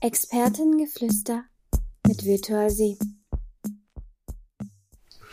[0.00, 1.42] Expertengeflüster
[2.06, 2.96] mit Virtual Sie.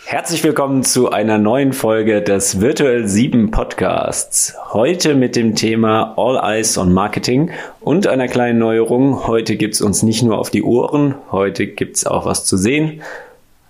[0.07, 4.55] Herzlich willkommen zu einer neuen Folge des Virtual 7 Podcasts.
[4.73, 9.27] Heute mit dem Thema All Eyes on Marketing und einer kleinen Neuerung.
[9.27, 13.03] Heute gibt's uns nicht nur auf die Ohren, heute gibt's auch was zu sehen.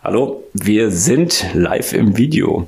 [0.02, 2.68] Hallo, wir sind live im Video.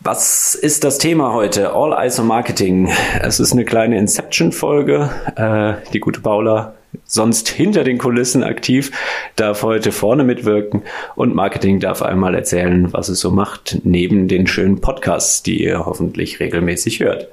[0.00, 1.72] Was ist das Thema heute?
[1.72, 2.92] All Eyes on Marketing.
[3.22, 5.08] Es ist eine kleine Inception-Folge.
[5.36, 6.74] Äh, die gute Paula,
[7.04, 8.90] sonst hinter den Kulissen aktiv,
[9.36, 10.82] darf heute vorne mitwirken
[11.16, 15.86] und Marketing darf einmal erzählen, was es so macht, neben den schönen Podcasts, die ihr
[15.86, 17.28] hoffentlich regelmäßig hört.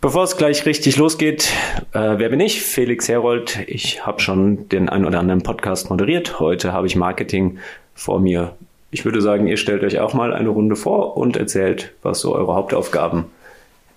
[0.00, 1.52] Bevor es gleich richtig losgeht,
[1.92, 2.62] äh, wer bin ich?
[2.62, 3.60] Felix Herold.
[3.68, 6.40] Ich habe schon den ein oder anderen Podcast moderiert.
[6.40, 7.58] Heute habe ich Marketing
[7.94, 8.54] vor mir
[8.92, 12.34] ich würde sagen, ihr stellt euch auch mal eine Runde vor und erzählt, was so
[12.34, 13.24] eure Hauptaufgaben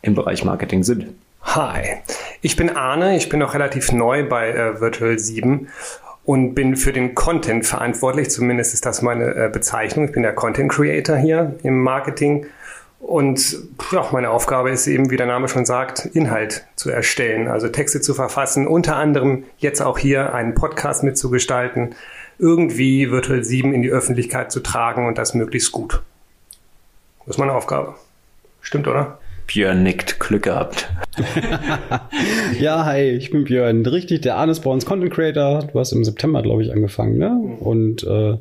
[0.01, 1.07] im Bereich Marketing sind.
[1.45, 2.01] Hi,
[2.41, 5.69] ich bin Arne, ich bin noch relativ neu bei äh, Virtual 7
[6.25, 10.05] und bin für den Content verantwortlich, zumindest ist das meine äh, Bezeichnung.
[10.05, 12.47] Ich bin der Content Creator hier im Marketing
[12.99, 13.57] und
[13.91, 18.01] ja, meine Aufgabe ist eben, wie der Name schon sagt, Inhalt zu erstellen, also Texte
[18.01, 21.95] zu verfassen, unter anderem jetzt auch hier einen Podcast mitzugestalten,
[22.37, 26.01] irgendwie Virtual 7 in die Öffentlichkeit zu tragen und das möglichst gut.
[27.19, 27.95] Das ist meine Aufgabe.
[28.61, 29.19] Stimmt, oder?
[29.47, 30.89] Björn nickt, Glück gehabt.
[32.59, 33.85] ja, hi, ich bin Björn.
[33.85, 35.67] Richtig, der Arnes bei uns Content Creator.
[35.71, 37.31] Du hast im September, glaube ich, angefangen, ne?
[37.59, 38.37] Und äh,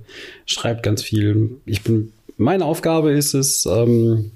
[0.47, 1.51] schreibt ganz viel.
[1.67, 4.31] Ich bin, meine Aufgabe ist es, ähm,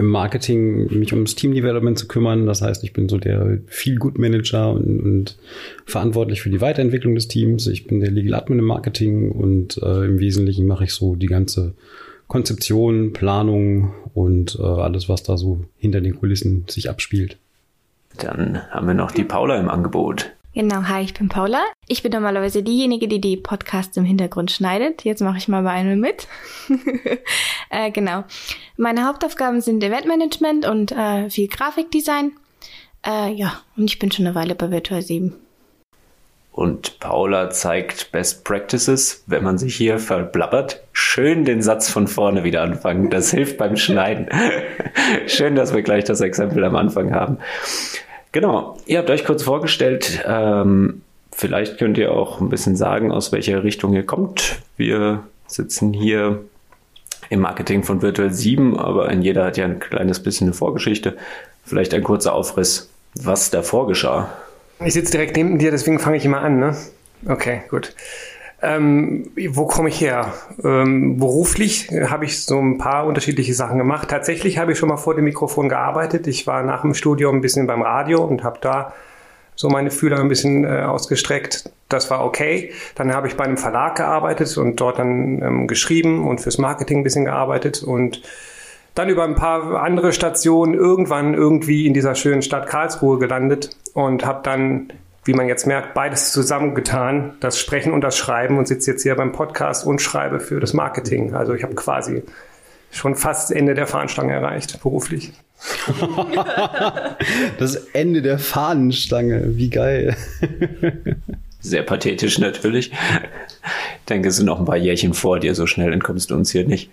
[0.00, 2.46] im Marketing mich ums Team Development zu kümmern.
[2.46, 5.36] Das heißt, ich bin so der Feel Good Manager und, und
[5.84, 7.66] verantwortlich für die Weiterentwicklung des Teams.
[7.66, 11.26] Ich bin der Legal Admin im Marketing und äh, im Wesentlichen mache ich so die
[11.26, 11.74] ganze
[12.30, 17.38] Konzeption, Planung und äh, alles, was da so hinter den Kulissen sich abspielt.
[18.16, 20.30] Dann haben wir noch die Paula im Angebot.
[20.54, 21.60] Genau, hi, ich bin Paula.
[21.88, 25.04] Ich bin normalerweise diejenige, die die Podcasts im Hintergrund schneidet.
[25.04, 26.28] Jetzt mache ich mal bei einem mit.
[27.70, 28.22] äh, genau.
[28.76, 32.32] Meine Hauptaufgaben sind Eventmanagement und äh, viel Grafikdesign.
[33.04, 35.34] Äh, ja, und ich bin schon eine Weile bei Virtual 7.
[36.52, 40.82] Und Paula zeigt Best Practices, wenn man sich hier verblabbert.
[40.92, 43.08] Schön den Satz von vorne wieder anfangen.
[43.08, 44.28] Das hilft beim Schneiden.
[45.26, 47.38] Schön, dass wir gleich das Exempel am Anfang haben.
[48.32, 50.22] Genau, ihr habt euch kurz vorgestellt.
[50.26, 51.02] Ähm,
[51.32, 54.58] vielleicht könnt ihr auch ein bisschen sagen, aus welcher Richtung ihr kommt.
[54.76, 56.44] Wir sitzen hier
[57.28, 61.16] im Marketing von Virtual 7, aber ein jeder hat ja ein kleines bisschen eine Vorgeschichte.
[61.64, 64.30] Vielleicht ein kurzer Aufriss, was davor geschah.
[64.82, 66.74] Ich sitze direkt neben dir, deswegen fange ich immer an, ne?
[67.28, 67.94] Okay, gut.
[68.62, 70.32] Ähm, wo komme ich her?
[70.64, 74.08] Ähm, beruflich habe ich so ein paar unterschiedliche Sachen gemacht.
[74.08, 76.26] Tatsächlich habe ich schon mal vor dem Mikrofon gearbeitet.
[76.26, 78.94] Ich war nach dem Studium ein bisschen beim Radio und habe da
[79.54, 81.70] so meine Fühler ein bisschen äh, ausgestreckt.
[81.90, 82.72] Das war okay.
[82.94, 87.00] Dann habe ich bei einem Verlag gearbeitet und dort dann ähm, geschrieben und fürs Marketing
[87.00, 88.22] ein bisschen gearbeitet und
[88.94, 94.24] dann über ein paar andere Stationen irgendwann irgendwie in dieser schönen Stadt Karlsruhe gelandet und
[94.24, 94.92] habe dann
[95.24, 99.14] wie man jetzt merkt, beides zusammengetan, das Sprechen und das Schreiben und sitze jetzt hier
[99.14, 101.34] beim Podcast und schreibe für das Marketing.
[101.34, 102.22] Also ich habe quasi
[102.90, 105.32] schon fast das Ende der Fahnenstange erreicht, beruflich.
[107.58, 110.16] das Ende der Fahnenstange, wie geil.
[111.60, 112.90] Sehr pathetisch natürlich.
[112.90, 116.50] Ich denke, es sind noch ein paar Jährchen vor dir, so schnell entkommst du uns
[116.50, 116.90] hier nicht.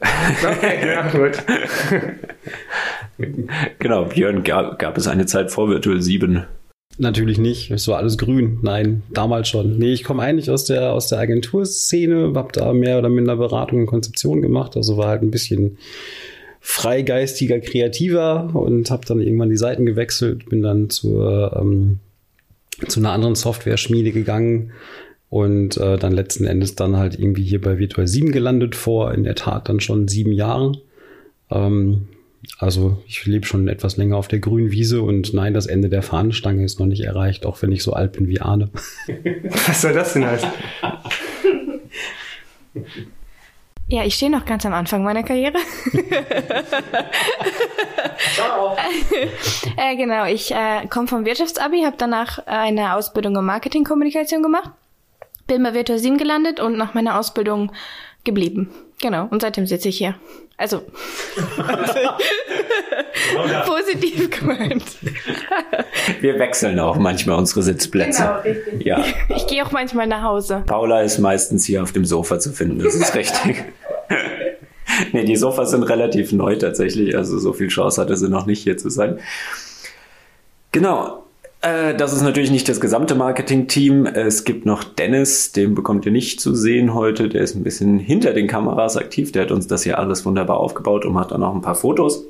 [0.00, 1.42] Okay, ja, gut.
[3.78, 6.44] genau, Björn gab, gab es eine Zeit vor Virtual 7.
[6.98, 7.70] Natürlich nicht.
[7.70, 8.58] Es war alles grün.
[8.62, 9.78] Nein, damals schon.
[9.78, 13.80] Nee, ich komme eigentlich aus der, aus der Agenturszene, habe da mehr oder minder Beratung
[13.80, 14.76] und Konzeption gemacht.
[14.76, 15.78] Also war halt ein bisschen
[16.60, 22.00] freigeistiger, kreativer und habe dann irgendwann die Seiten gewechselt, bin dann zur, ähm,
[22.86, 24.72] zu einer anderen Software-Schmiede gegangen
[25.30, 29.22] und äh, dann letzten Endes dann halt irgendwie hier bei Virtual 7 gelandet vor, in
[29.22, 30.76] der Tat dann schon sieben Jahren.
[31.50, 32.08] Ähm,
[32.58, 36.02] also ich lebe schon etwas länger auf der grünen Wiese und nein, das Ende der
[36.02, 38.70] Fahnenstange ist noch nicht erreicht, auch wenn ich so alt bin wie Arne.
[39.66, 40.48] Was soll das denn heißen?
[43.88, 45.58] Ja, ich stehe noch ganz am Anfang meiner Karriere.
[48.34, 48.76] Ciao.
[49.76, 54.70] äh, genau, ich äh, komme vom Wirtschaftsabi, habe danach eine Ausbildung in Marketingkommunikation gemacht,
[55.50, 57.72] bin bei Virtual 7 gelandet und nach meiner Ausbildung
[58.22, 58.70] geblieben.
[59.02, 60.14] Genau, und seitdem sitze ich hier.
[60.56, 60.78] Also
[63.66, 64.84] positiv gemeint.
[66.20, 68.22] Wir wechseln auch manchmal unsere Sitzplätze.
[68.22, 68.86] Genau, richtig.
[68.86, 69.04] Ja.
[69.34, 70.62] Ich gehe auch manchmal nach Hause.
[70.66, 73.64] Paula ist meistens hier auf dem Sofa zu finden, das ist richtig.
[75.12, 78.62] nee, die Sofas sind relativ neu tatsächlich, also so viel Chance hatte sie noch nicht
[78.62, 79.18] hier zu sein.
[80.70, 81.19] Genau.
[81.62, 84.06] Äh, das ist natürlich nicht das gesamte Marketing-Team.
[84.06, 87.28] Es gibt noch Dennis, den bekommt ihr nicht zu sehen heute.
[87.28, 89.32] Der ist ein bisschen hinter den Kameras aktiv.
[89.32, 92.24] Der hat uns das hier alles wunderbar aufgebaut und macht dann auch ein paar Fotos.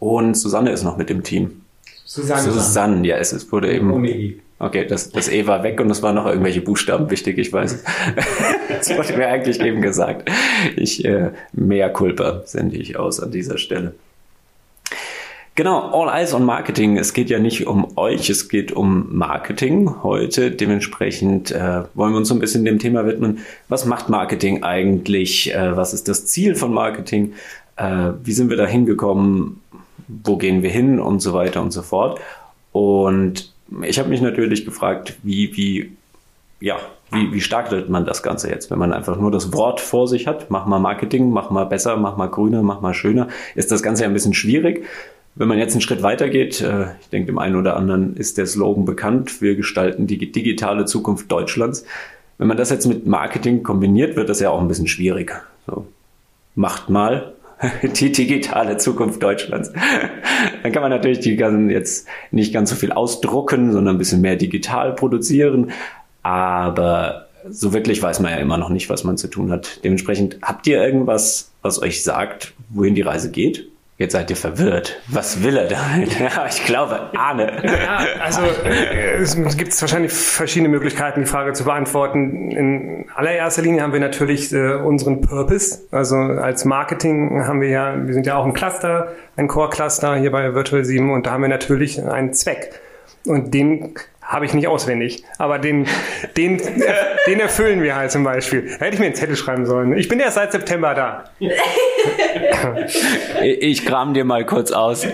[0.00, 1.62] Und Susanne ist noch mit dem Team.
[2.04, 2.42] Susanne.
[2.42, 3.92] Susanne, ja, es ist, wurde eben.
[3.92, 4.40] Ohne I.
[4.60, 7.84] Okay, das, das E war weg und es waren noch irgendwelche Buchstaben wichtig, ich weiß.
[8.68, 10.28] das wurde mir eigentlich eben gesagt.
[10.74, 13.94] Ich, äh, mehr Culpa sende ich aus an dieser Stelle.
[15.58, 16.98] Genau, All Eyes on Marketing.
[16.98, 20.52] Es geht ja nicht um euch, es geht um Marketing heute.
[20.52, 23.40] Dementsprechend äh, wollen wir uns so ein bisschen dem Thema widmen.
[23.68, 25.52] Was macht Marketing eigentlich?
[25.52, 27.32] Äh, was ist das Ziel von Marketing?
[27.74, 29.60] Äh, wie sind wir da hingekommen?
[30.06, 31.00] Wo gehen wir hin?
[31.00, 32.20] Und so weiter und so fort.
[32.70, 33.52] Und
[33.82, 35.90] ich habe mich natürlich gefragt, wie, wie,
[36.60, 36.76] ja,
[37.10, 40.28] wie, wie startet man das Ganze jetzt, wenn man einfach nur das Wort vor sich
[40.28, 40.52] hat?
[40.52, 43.26] Mach mal Marketing, mach mal besser, mach mal grüner, mach mal schöner.
[43.56, 44.84] Ist das Ganze ja ein bisschen schwierig.
[45.38, 48.38] Wenn man jetzt einen Schritt weiter geht, äh, ich denke, dem einen oder anderen ist
[48.38, 51.84] der Slogan bekannt, wir gestalten die digitale Zukunft Deutschlands.
[52.38, 55.32] Wenn man das jetzt mit Marketing kombiniert, wird das ja auch ein bisschen schwierig.
[55.68, 55.86] So,
[56.56, 57.34] macht mal
[57.82, 59.70] die digitale Zukunft Deutschlands.
[60.64, 64.20] Dann kann man natürlich die ganzen jetzt nicht ganz so viel ausdrucken, sondern ein bisschen
[64.20, 65.70] mehr digital produzieren.
[66.24, 69.84] Aber so wirklich weiß man ja immer noch nicht, was man zu tun hat.
[69.84, 73.68] Dementsprechend habt ihr irgendwas, was euch sagt, wohin die Reise geht?
[73.98, 75.00] Jetzt seid ihr verwirrt.
[75.08, 75.68] Was will er?
[76.20, 77.60] Ja, ich glaube, Arne.
[77.64, 82.52] Ja, also äh, es gibt wahrscheinlich verschiedene Möglichkeiten, die Frage zu beantworten.
[82.52, 85.80] In allererster Linie haben wir natürlich äh, unseren Purpose.
[85.90, 90.30] Also als Marketing haben wir ja, wir sind ja auch ein Cluster, ein Core-Cluster hier
[90.30, 92.80] bei Virtual 7 und da haben wir natürlich einen Zweck.
[93.26, 93.94] Und den
[94.28, 95.24] habe ich nicht auswendig.
[95.38, 95.86] Aber den,
[96.36, 96.60] den,
[97.26, 98.76] den erfüllen wir halt zum Beispiel.
[98.78, 99.96] Da hätte ich mir einen Zettel schreiben sollen.
[99.96, 101.24] Ich bin erst seit September da.
[103.42, 105.06] Ich kram dir mal kurz aus.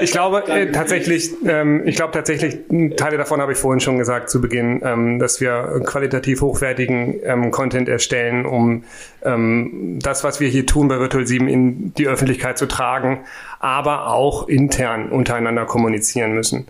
[0.00, 2.60] Ich glaube äh, tatsächlich, ähm, ich glaube tatsächlich,
[2.96, 7.50] Teile davon habe ich vorhin schon gesagt zu Beginn, ähm, dass wir qualitativ hochwertigen ähm,
[7.50, 8.84] Content erstellen, um
[9.24, 13.24] ähm, das, was wir hier tun bei Virtual 7 in die Öffentlichkeit zu tragen,
[13.58, 16.66] aber auch intern untereinander kommunizieren müssen.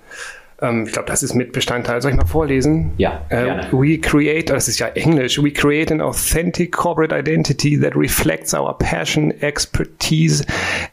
[0.62, 2.01] Ähm, ich glaube, das ist mit Bestandteil.
[2.03, 2.93] Soll ich mal vorlesen?
[2.99, 7.79] Ja, Äh, we create, oh, das ist ja Englisch, we create an authentic corporate identity
[7.81, 10.45] that reflects our passion, expertise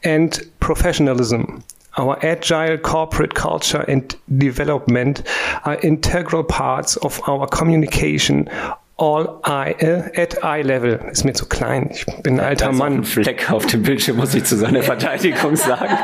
[0.04, 1.62] and professionalism.
[1.98, 5.24] Our agile corporate culture and development
[5.64, 8.48] are integral parts of our communication
[8.98, 10.98] all eye, äh, at eye level.
[11.10, 11.88] Ist mir zu klein.
[11.92, 12.96] Ich bin ein alter Da ist Mann.
[12.98, 15.96] ein Fleck auf dem Bildschirm, muss ich zu seiner Verteidigung sagen.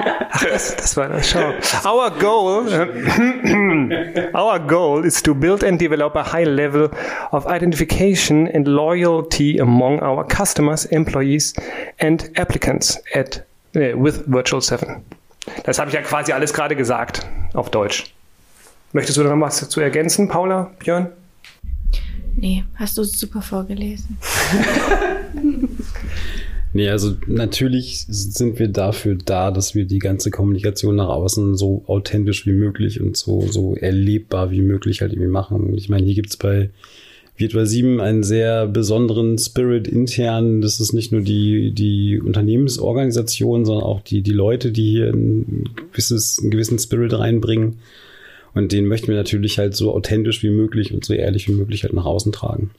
[0.43, 1.29] Das, das war das.
[1.29, 1.52] Schau.
[1.85, 2.67] Our goal,
[4.35, 6.91] our goal is to build and develop a high level
[7.32, 11.52] of identification and loyalty among our customers, employees
[11.99, 13.44] and applicants at
[13.75, 15.02] äh, with Virtual 7.
[15.64, 18.14] Das habe ich ja quasi alles gerade gesagt auf Deutsch.
[18.93, 21.08] Möchtest du noch was dazu ergänzen, Paula, Björn?
[22.37, 24.19] Nee, hast du super vorgelesen.
[26.77, 31.85] Nee, also natürlich sind wir dafür da, dass wir die ganze Kommunikation nach außen so
[31.87, 35.73] authentisch wie möglich und so, so erlebbar wie möglich halt irgendwie machen.
[35.79, 36.71] Ich meine, hier gibt's bei
[37.37, 40.63] Virtual 7 einen sehr besonderen Spirit intern.
[40.63, 45.71] Das ist nicht nur die, die Unternehmensorganisation, sondern auch die, die Leute, die hier ein
[45.93, 47.79] gewisses, einen gewissen Spirit reinbringen.
[48.55, 51.83] Und den möchten wir natürlich halt so authentisch wie möglich und so ehrlich wie möglich
[51.83, 52.70] halt nach außen tragen.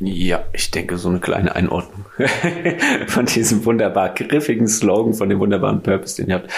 [0.00, 2.04] Ja, ich denke, so eine kleine Einordnung
[3.06, 6.50] von diesem wunderbar griffigen Slogan, von dem wunderbaren Purpose, den ihr habt,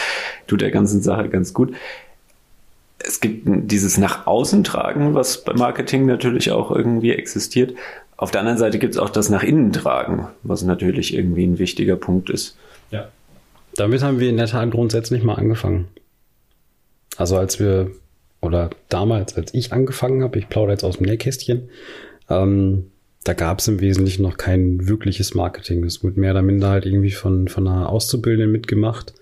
[0.46, 1.74] tut der ganzen Sache ganz gut.
[2.98, 7.74] Es gibt dieses nach außen tragen, was beim Marketing natürlich auch irgendwie existiert.
[8.16, 11.60] Auf der anderen Seite gibt es auch das nach innen tragen, was natürlich irgendwie ein
[11.60, 12.56] wichtiger Punkt ist.
[12.90, 13.08] Ja.
[13.76, 15.86] Damit haben wir in der Tat grundsätzlich mal angefangen.
[17.18, 17.90] Also als wir,
[18.40, 21.68] oder damals, als ich angefangen habe, ich plaudere jetzt aus dem Nähkästchen,
[22.30, 22.84] ähm,
[23.24, 25.82] da gab es im Wesentlichen noch kein wirkliches Marketing.
[25.82, 29.12] Das wurde mehr oder minder halt irgendwie von, von einer Auszubildenden mitgemacht.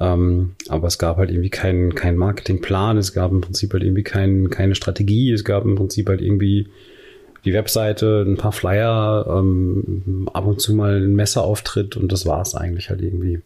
[0.00, 4.02] Ähm, aber es gab halt irgendwie keinen keinen Marketingplan, es gab im Prinzip halt irgendwie
[4.02, 6.68] kein, keine Strategie, es gab im Prinzip halt irgendwie
[7.44, 12.42] die Webseite, ein paar Flyer, ähm, ab und zu mal ein Messeauftritt und das war
[12.42, 13.40] es eigentlich halt irgendwie.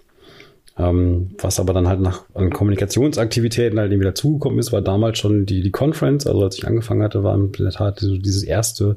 [0.82, 5.46] Ähm, was aber dann halt nach an Kommunikationsaktivitäten halt irgendwie dazugekommen ist, war damals schon
[5.46, 8.96] die, die Conference, also als ich angefangen hatte, war in der Tat so dieses erste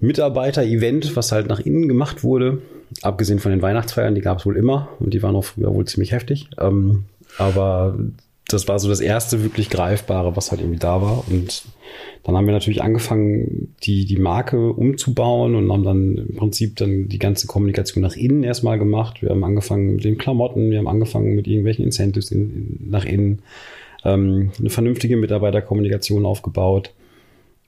[0.00, 2.58] Mitarbeiter-Event, was halt nach innen gemacht wurde.
[3.02, 5.86] Abgesehen von den Weihnachtsfeiern, die gab es wohl immer und die waren auch früher wohl
[5.86, 6.48] ziemlich heftig.
[6.58, 7.04] Ähm,
[7.38, 7.98] aber
[8.48, 11.22] das war so das erste wirklich Greifbare, was halt irgendwie da war.
[11.28, 11.64] Und
[12.24, 17.08] dann haben wir natürlich angefangen, die, die Marke umzubauen und haben dann im Prinzip dann
[17.08, 19.22] die ganze Kommunikation nach innen erstmal gemacht.
[19.22, 23.04] Wir haben angefangen mit den Klamotten, wir haben angefangen mit irgendwelchen Incentives in, in, nach
[23.04, 23.42] innen.
[24.04, 26.92] ähm, eine vernünftige Mitarbeiterkommunikation aufgebaut.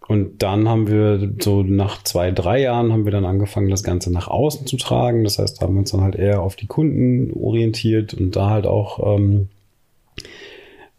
[0.08, 4.10] Und dann haben wir so nach zwei, drei Jahren haben wir dann angefangen, das Ganze
[4.10, 5.24] nach außen zu tragen.
[5.24, 8.66] Das heißt, haben wir uns dann halt eher auf die Kunden orientiert und da halt
[8.66, 9.48] auch ähm,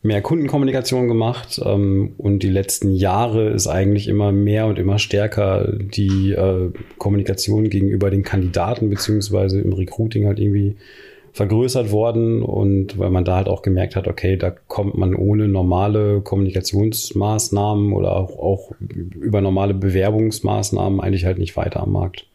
[0.04, 1.62] mehr Kundenkommunikation gemacht.
[1.64, 7.70] Ähm, und die letzten Jahre ist eigentlich immer mehr und immer stärker die äh, Kommunikation
[7.70, 10.76] gegenüber den Kandidaten beziehungsweise im Recruiting halt irgendwie
[11.34, 15.48] vergrößert worden und weil man da halt auch gemerkt hat, okay, da kommt man ohne
[15.48, 22.28] normale Kommunikationsmaßnahmen oder auch, auch über normale Bewerbungsmaßnahmen eigentlich halt nicht weiter am Markt.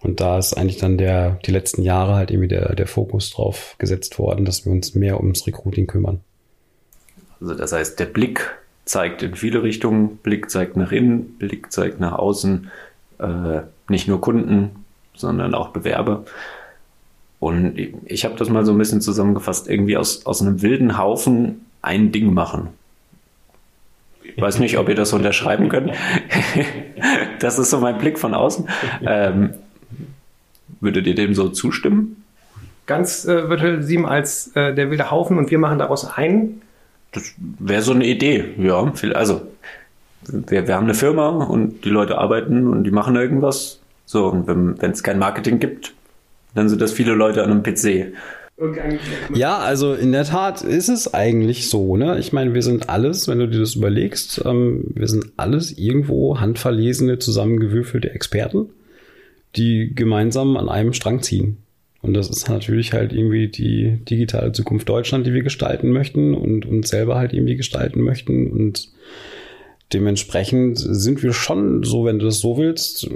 [0.00, 3.76] Und da ist eigentlich dann der, die letzten Jahre halt irgendwie der, der Fokus drauf
[3.78, 6.20] gesetzt worden, dass wir uns mehr ums Recruiting kümmern.
[7.42, 11.98] Also das heißt, der Blick zeigt in viele Richtungen, Blick zeigt nach innen, Blick zeigt
[11.98, 12.70] nach außen,
[13.18, 14.84] äh, nicht nur Kunden,
[15.14, 16.24] sondern auch Bewerber.
[17.40, 21.66] Und ich habe das mal so ein bisschen zusammengefasst, irgendwie aus, aus einem wilden Haufen
[21.82, 22.68] ein Ding machen.
[24.22, 25.90] Ich weiß nicht, ob ihr das unterschreiben könnt.
[27.40, 28.68] das ist so mein Blick von außen.
[29.04, 29.54] Ähm,
[30.80, 32.24] würdet ihr dem so zustimmen?
[32.86, 36.62] Ganz äh, Virtual 7 als äh, der wilde Haufen und wir machen daraus ein.
[37.12, 38.92] Das wäre so eine Idee, ja.
[39.14, 39.42] Also,
[40.28, 43.80] wir, wir haben eine Firma und die Leute arbeiten und die machen irgendwas.
[44.06, 45.94] So, und wenn es kein Marketing gibt,
[46.54, 48.12] dann sind das viele Leute an einem PC.
[49.34, 51.96] Ja, also in der Tat ist es eigentlich so.
[51.96, 52.18] Ne?
[52.18, 56.38] Ich meine, wir sind alles, wenn du dir das überlegst, ähm, wir sind alles irgendwo
[56.38, 58.68] handverlesene, zusammengewürfelte Experten,
[59.56, 61.58] die gemeinsam an einem Strang ziehen.
[62.02, 66.66] Und das ist natürlich halt irgendwie die digitale Zukunft Deutschland, die wir gestalten möchten und
[66.66, 68.50] uns selber halt irgendwie gestalten möchten.
[68.50, 68.88] Und
[69.92, 73.08] dementsprechend sind wir schon so, wenn du das so willst,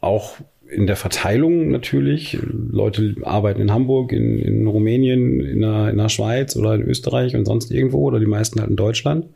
[0.00, 0.36] auch
[0.68, 2.38] in der Verteilung natürlich.
[2.42, 7.34] Leute arbeiten in Hamburg, in, in Rumänien, in der, in der Schweiz oder in Österreich
[7.34, 9.26] und sonst irgendwo oder die meisten halt in Deutschland.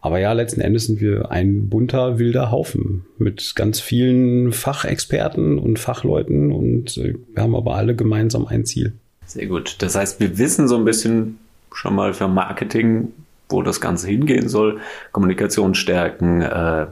[0.00, 5.78] Aber ja, letzten Endes sind wir ein bunter, wilder Haufen mit ganz vielen Fachexperten und
[5.78, 8.92] Fachleuten und äh, wir haben aber alle gemeinsam ein Ziel.
[9.26, 9.76] Sehr gut.
[9.80, 11.38] Das heißt, wir wissen so ein bisschen
[11.74, 13.12] schon mal für Marketing,
[13.48, 14.80] wo das Ganze hingehen soll,
[15.12, 16.86] Kommunikation stärken, äh,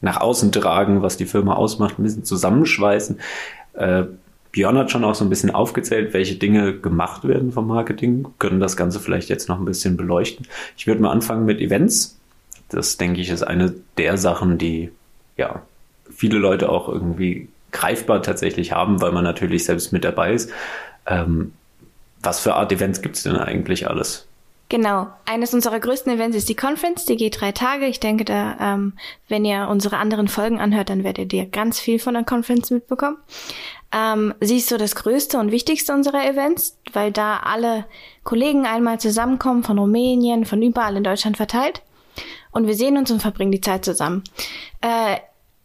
[0.00, 3.20] nach außen tragen, was die Firma ausmacht, ein bisschen zusammenschweißen.
[3.74, 4.04] Äh,
[4.50, 8.60] Björn hat schon auch so ein bisschen aufgezählt, welche Dinge gemacht werden vom Marketing, können
[8.60, 10.46] das Ganze vielleicht jetzt noch ein bisschen beleuchten.
[10.76, 12.18] Ich würde mal anfangen mit Events.
[12.72, 14.90] Das denke ich ist eine der Sachen, die
[15.36, 15.62] ja
[16.10, 20.50] viele Leute auch irgendwie greifbar tatsächlich haben, weil man natürlich selbst mit dabei ist.
[21.06, 21.52] Ähm,
[22.22, 24.26] was für Art Events gibt es denn eigentlich alles?
[24.68, 25.08] Genau.
[25.26, 27.04] Eines unserer größten Events ist die Conference.
[27.04, 27.86] Die geht drei Tage.
[27.86, 28.94] Ich denke, da, ähm,
[29.28, 33.18] wenn ihr unsere anderen Folgen anhört, dann werdet ihr ganz viel von der Conference mitbekommen.
[33.92, 37.84] Ähm, sie ist so das größte und wichtigste unserer Events, weil da alle
[38.24, 41.82] Kollegen einmal zusammenkommen von Rumänien, von überall in Deutschland verteilt.
[42.52, 44.22] Und wir sehen uns und verbringen die Zeit zusammen.
[44.80, 45.16] Äh,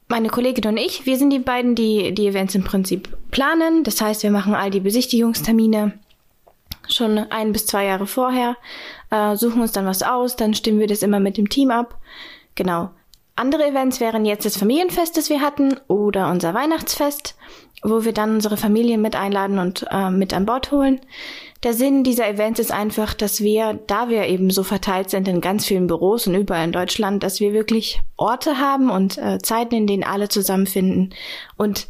[0.07, 3.83] meine Kollegin und ich, wir sind die beiden, die die Events im Prinzip planen.
[3.83, 5.93] Das heißt, wir machen all die Besichtigungstermine
[6.87, 8.55] schon ein bis zwei Jahre vorher,
[9.09, 11.99] äh, suchen uns dann was aus, dann stimmen wir das immer mit dem Team ab.
[12.55, 12.89] Genau.
[13.35, 17.35] Andere Events wären jetzt das Familienfest, das wir hatten, oder unser Weihnachtsfest,
[17.83, 20.99] wo wir dann unsere Familien mit einladen und äh, mit an Bord holen.
[21.63, 25.41] Der Sinn dieser Events ist einfach, dass wir, da wir eben so verteilt sind in
[25.41, 29.75] ganz vielen Büros und überall in Deutschland, dass wir wirklich Orte haben und äh, Zeiten,
[29.75, 31.13] in denen alle zusammenfinden
[31.55, 31.87] und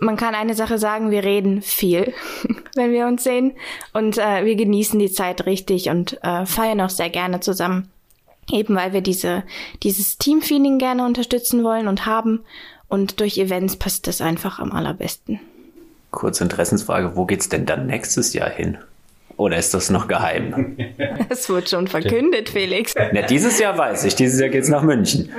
[0.00, 2.12] man kann eine Sache sagen, wir reden viel,
[2.74, 3.52] wenn wir uns sehen.
[3.92, 7.90] Und äh, wir genießen die Zeit richtig und äh, feiern auch sehr gerne zusammen.
[8.50, 9.42] Eben weil wir diese,
[9.82, 12.44] dieses Teamfeeling gerne unterstützen wollen und haben.
[12.88, 15.40] Und durch Events passt das einfach am allerbesten.
[16.10, 18.78] Kurze Interessensfrage, wo geht's denn dann nächstes Jahr hin?
[19.36, 20.76] Oder ist das noch geheim?
[21.28, 22.94] Es wird schon verkündet, Felix.
[23.12, 25.30] Na, dieses Jahr weiß ich, dieses Jahr geht's nach München.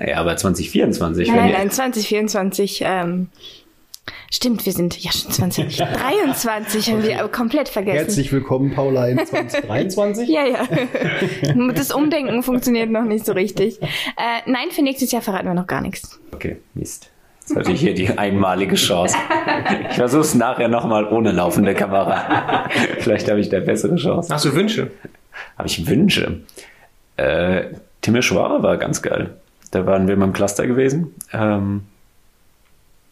[0.00, 1.28] Ja, aber 2024.
[1.28, 3.28] Nein, nein, 2024 ähm,
[4.30, 7.98] Stimmt, wir sind ja schon 2023, haben wir komplett vergessen.
[7.98, 10.28] Herzlich willkommen, Paula, in 2023.
[10.30, 10.68] ja, ja.
[11.74, 13.80] Das Umdenken funktioniert noch nicht so richtig.
[13.80, 13.86] Äh,
[14.46, 16.20] nein, für nächstes Jahr verraten wir noch gar nichts.
[16.32, 17.10] Okay, Mist.
[17.40, 19.16] Jetzt hatte ich hier die einmalige Chance.
[19.90, 22.70] Ich versuche es nachher nochmal ohne laufende Kamera.
[23.00, 24.32] Vielleicht habe ich da bessere Chance.
[24.32, 24.90] Hast du Wünsche?
[25.58, 26.40] Habe ich Wünsche?
[27.16, 27.64] Äh,
[28.00, 29.36] Timmy Schware war ganz geil.
[29.70, 31.14] Da waren wir mal im Cluster gewesen.
[31.32, 31.82] Ähm,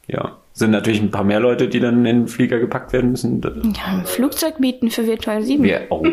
[0.07, 3.41] ja, sind natürlich ein paar mehr Leute, die dann in den Flieger gepackt werden müssen.
[3.75, 5.65] Ja, ein Flugzeug mieten für Virtual 7.
[5.65, 6.05] Wir, oh,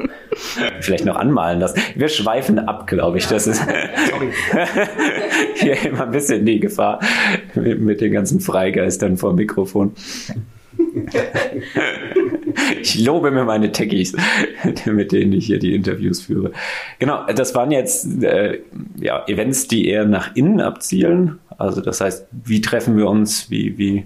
[0.80, 1.80] vielleicht noch anmalen lassen.
[1.94, 3.26] Wir schweifen ab, glaube ich.
[3.26, 3.62] Das ist
[5.56, 7.00] hier immer ein bisschen die Gefahr
[7.54, 9.92] mit, mit den ganzen Freigeistern vor dem Mikrofon.
[12.80, 14.14] Ich lobe mir meine Techies,
[14.86, 16.52] mit denen ich hier die Interviews führe.
[16.98, 18.60] Genau, das waren jetzt äh,
[18.98, 21.38] ja, Events, die eher nach innen abzielen.
[21.58, 24.04] Also das heißt, wie treffen wir uns, wie, wie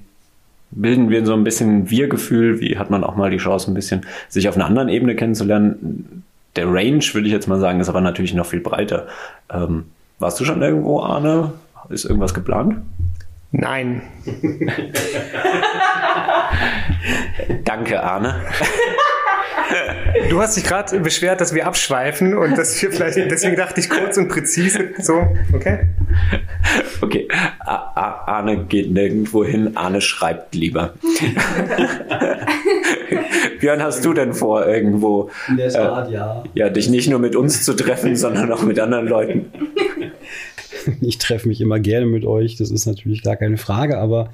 [0.70, 4.06] bilden wir so ein bisschen Wir-Gefühl, wie hat man auch mal die Chance, ein bisschen
[4.28, 6.24] sich auf einer anderen Ebene kennenzulernen.
[6.56, 9.06] Der Range, würde ich jetzt mal sagen, ist aber natürlich noch viel breiter.
[9.52, 9.84] Ähm,
[10.18, 11.52] warst du schon irgendwo, Arne?
[11.88, 12.76] Ist irgendwas geplant?
[13.52, 14.02] Nein.
[17.64, 18.42] Danke, Arne.
[20.28, 23.88] Du hast dich gerade beschwert, dass wir abschweifen und dass wir vielleicht, deswegen dachte ich
[23.88, 25.88] kurz und präzise, so, okay?
[27.00, 27.28] Okay,
[27.64, 30.94] Arne geht nirgendwo hin, Arne schreibt lieber.
[33.60, 36.44] Björn, hast du denn vor, irgendwo In der Tat, äh, ja.
[36.54, 39.52] ja, dich nicht nur mit uns zu treffen, sondern auch mit anderen Leuten?
[41.00, 44.30] Ich treffe mich immer gerne mit euch, das ist natürlich gar keine Frage, aber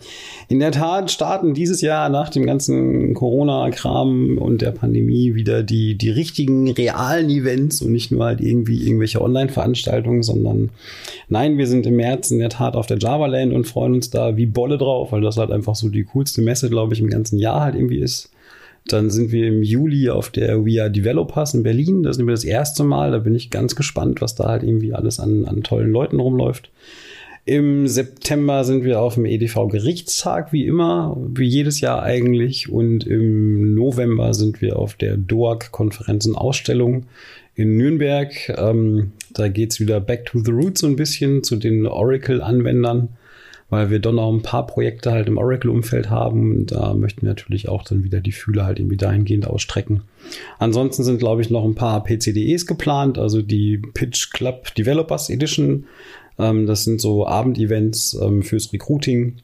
[0.49, 5.97] in der Tat starten dieses Jahr nach dem ganzen Corona-Kram und der Pandemie wieder die,
[5.97, 10.71] die richtigen realen Events und nicht nur halt irgendwie irgendwelche Online-Veranstaltungen, sondern
[11.29, 14.11] nein, wir sind im März in der Tat auf der Java Land und freuen uns
[14.11, 17.09] da wie Bolle drauf, weil das halt einfach so die coolste Messe, glaube ich, im
[17.09, 18.31] ganzen Jahr halt irgendwie ist.
[18.89, 22.03] Dann sind wir im Juli auf der We Are Developers in Berlin.
[22.03, 23.11] Das sind wir das erste Mal.
[23.11, 26.71] Da bin ich ganz gespannt, was da halt irgendwie alles an, an tollen Leuten rumläuft.
[27.45, 32.69] Im September sind wir auf dem EDV Gerichtstag, wie immer, wie jedes Jahr eigentlich.
[32.69, 37.07] Und im November sind wir auf der DOAG-Konferenz und Ausstellung
[37.55, 38.33] in Nürnberg.
[38.49, 43.11] Ähm, da geht's wieder back to the roots so ein bisschen zu den Oracle-Anwendern
[43.69, 46.53] weil wir dann auch ein paar Projekte halt im Oracle-Umfeld haben.
[46.53, 50.03] Und da möchten wir natürlich auch dann wieder die Fühler halt irgendwie dahingehend ausstrecken.
[50.59, 55.87] Ansonsten sind, glaube ich, noch ein paar PCDEs geplant, also die Pitch Club Developers Edition.
[56.39, 59.39] Ähm, das sind so Abendevents ähm, fürs Recruiting.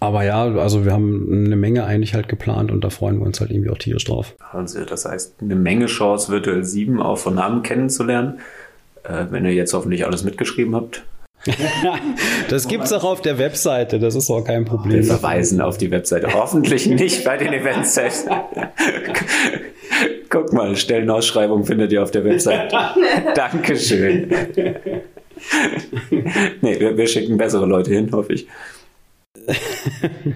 [0.00, 3.40] Aber ja, also wir haben eine Menge eigentlich halt geplant und da freuen wir uns
[3.40, 4.34] halt irgendwie auch tierisch drauf.
[4.52, 8.40] Also das heißt, eine Menge Chance, virtuell 7 auch von Namen kennenzulernen.
[9.04, 11.04] Äh, wenn ihr jetzt hoffentlich alles mitgeschrieben habt,
[12.48, 14.96] das gibt's auch auf der Webseite, das ist auch kein Problem.
[14.96, 16.32] Wir verweisen auf die Webseite.
[16.32, 18.00] Hoffentlich nicht bei den Events.
[20.28, 22.76] Guck mal, Stellenausschreibung findet ihr auf der Webseite.
[23.34, 24.28] Dankeschön.
[26.60, 28.46] nee, wir, wir schicken bessere Leute hin, hoffe ich.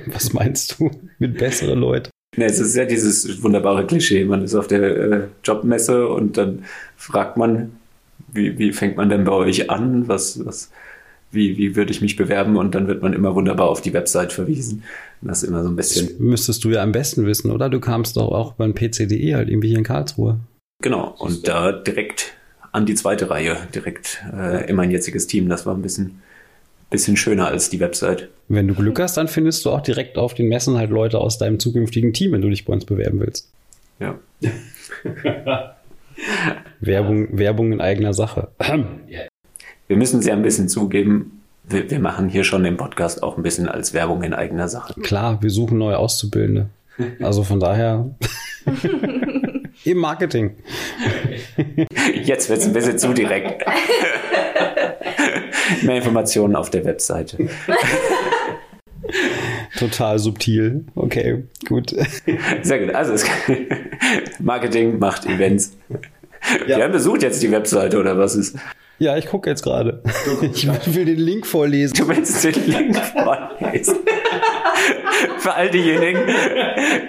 [0.06, 2.10] Was meinst du mit bessere Leute?
[2.36, 4.24] Nee, es ist ja dieses wunderbare Klischee.
[4.24, 6.64] Man ist auf der äh, Jobmesse und dann
[6.96, 7.72] fragt man,
[8.32, 10.06] wie, wie fängt man denn bei euch an?
[10.06, 10.70] Was, was,
[11.32, 14.32] wie, wie würde ich mich bewerben und dann wird man immer wunderbar auf die Website
[14.32, 14.82] verwiesen.
[15.22, 16.08] Das ist immer so ein bisschen.
[16.08, 17.68] Das müsstest du ja am besten wissen, oder?
[17.68, 20.38] Du kamst doch auch beim PCDE halt irgendwie hier in Karlsruhe.
[20.82, 22.34] Genau, und da direkt
[22.72, 25.48] an die zweite Reihe, direkt äh, in mein jetziges Team.
[25.48, 26.22] Das war ein bisschen,
[26.88, 28.28] bisschen schöner als die Website.
[28.48, 31.38] Wenn du Glück hast, dann findest du auch direkt auf den Messen halt Leute aus
[31.38, 33.50] deinem zukünftigen Team, wenn du dich bei uns bewerben willst.
[33.98, 34.18] Ja.
[36.80, 38.48] Werbung, Werbung in eigener Sache
[39.90, 43.36] wir müssen es ja ein bisschen zugeben, wir, wir machen hier schon den Podcast auch
[43.36, 44.94] ein bisschen als Werbung in eigener Sache.
[45.00, 46.68] Klar, wir suchen neue Auszubildende.
[47.20, 48.08] Also von daher
[49.84, 50.54] im Marketing.
[52.22, 53.66] Jetzt wird es ein bisschen zu direkt.
[55.82, 57.48] Mehr Informationen auf der Webseite.
[59.76, 60.84] Total subtil.
[60.94, 61.96] Okay, gut.
[62.62, 62.94] Sehr gut.
[62.94, 63.26] Also
[64.38, 65.76] Marketing macht Events.
[66.68, 66.76] Ja.
[66.76, 68.56] Wir haben besucht jetzt die Webseite oder was ist?
[69.00, 70.02] Ja, ich gucke jetzt gerade.
[70.52, 71.94] Ich will den Link vorlesen.
[71.96, 73.96] Du willst den Link vorlesen?
[75.38, 76.20] Für all diejenigen,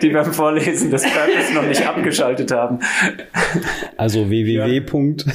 [0.02, 2.80] die beim Vorlesen des Purpose noch nicht abgeschaltet haben.
[3.98, 4.82] Also www.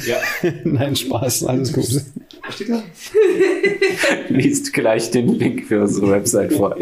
[0.07, 0.17] Ja.
[0.63, 2.01] Nein, Spaß, alles gut.
[4.29, 6.75] Liest gleich den Link für unsere Website vor.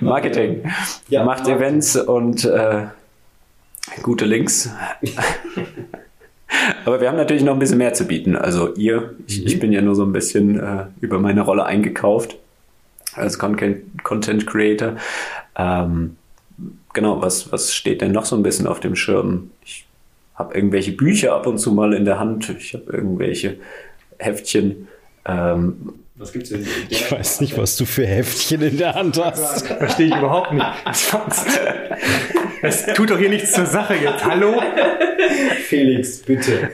[0.00, 0.62] Marketing.
[1.10, 2.86] Ja, Macht Events und äh,
[4.02, 4.70] gute Links.
[6.84, 8.36] Aber wir haben natürlich noch ein bisschen mehr zu bieten.
[8.36, 9.60] Also ihr, ich, ich mhm.
[9.60, 12.36] bin ja nur so ein bisschen äh, über meine Rolle eingekauft
[13.14, 14.96] als Content, Content Creator.
[15.56, 16.16] Ähm,
[16.92, 19.50] genau, was, was steht denn noch so ein bisschen auf dem Schirm?
[19.64, 19.86] Ich
[20.34, 22.54] habe irgendwelche Bücher ab und zu mal in der Hand.
[22.58, 23.56] Ich habe irgendwelche
[24.18, 24.88] Heftchen.
[25.24, 26.66] Ähm, was gibt's denn?
[26.88, 29.66] Ich weiß nicht, was du für Heftchen in der Hand hast.
[29.66, 30.64] Verstehe ich überhaupt nicht.
[32.62, 34.24] Das tut doch hier nichts zur Sache jetzt.
[34.24, 34.60] Hallo?
[35.68, 36.70] Felix, bitte.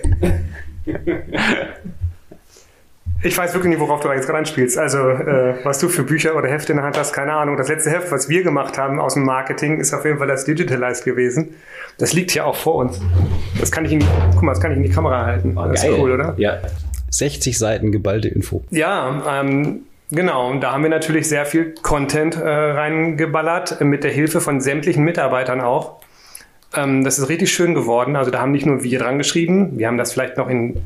[3.22, 4.76] Ich weiß wirklich nicht, worauf du jetzt gerade anspielst.
[4.76, 7.56] Also, äh, was du für Bücher oder Hefte in der Hand hast, keine Ahnung.
[7.56, 10.44] Das letzte Heft, was wir gemacht haben aus dem Marketing, ist auf jeden Fall das
[10.44, 11.54] Digitalized gewesen.
[11.96, 13.00] Das liegt hier auch vor uns.
[13.58, 15.54] Das kann ich in die, guck mal, das kann ich in die Kamera halten.
[15.56, 15.92] Oh, das geil.
[15.92, 16.34] ist cool, oder?
[16.36, 16.58] Ja.
[17.10, 18.62] 60 Seiten geballte Info.
[18.70, 24.04] Ja, ähm, Genau, und da haben wir natürlich sehr viel Content äh, reingeballert, äh, mit
[24.04, 26.00] der Hilfe von sämtlichen Mitarbeitern auch.
[26.74, 28.16] Ähm, das ist richtig schön geworden.
[28.16, 30.82] Also da haben nicht nur wir dran geschrieben, wir haben das vielleicht noch in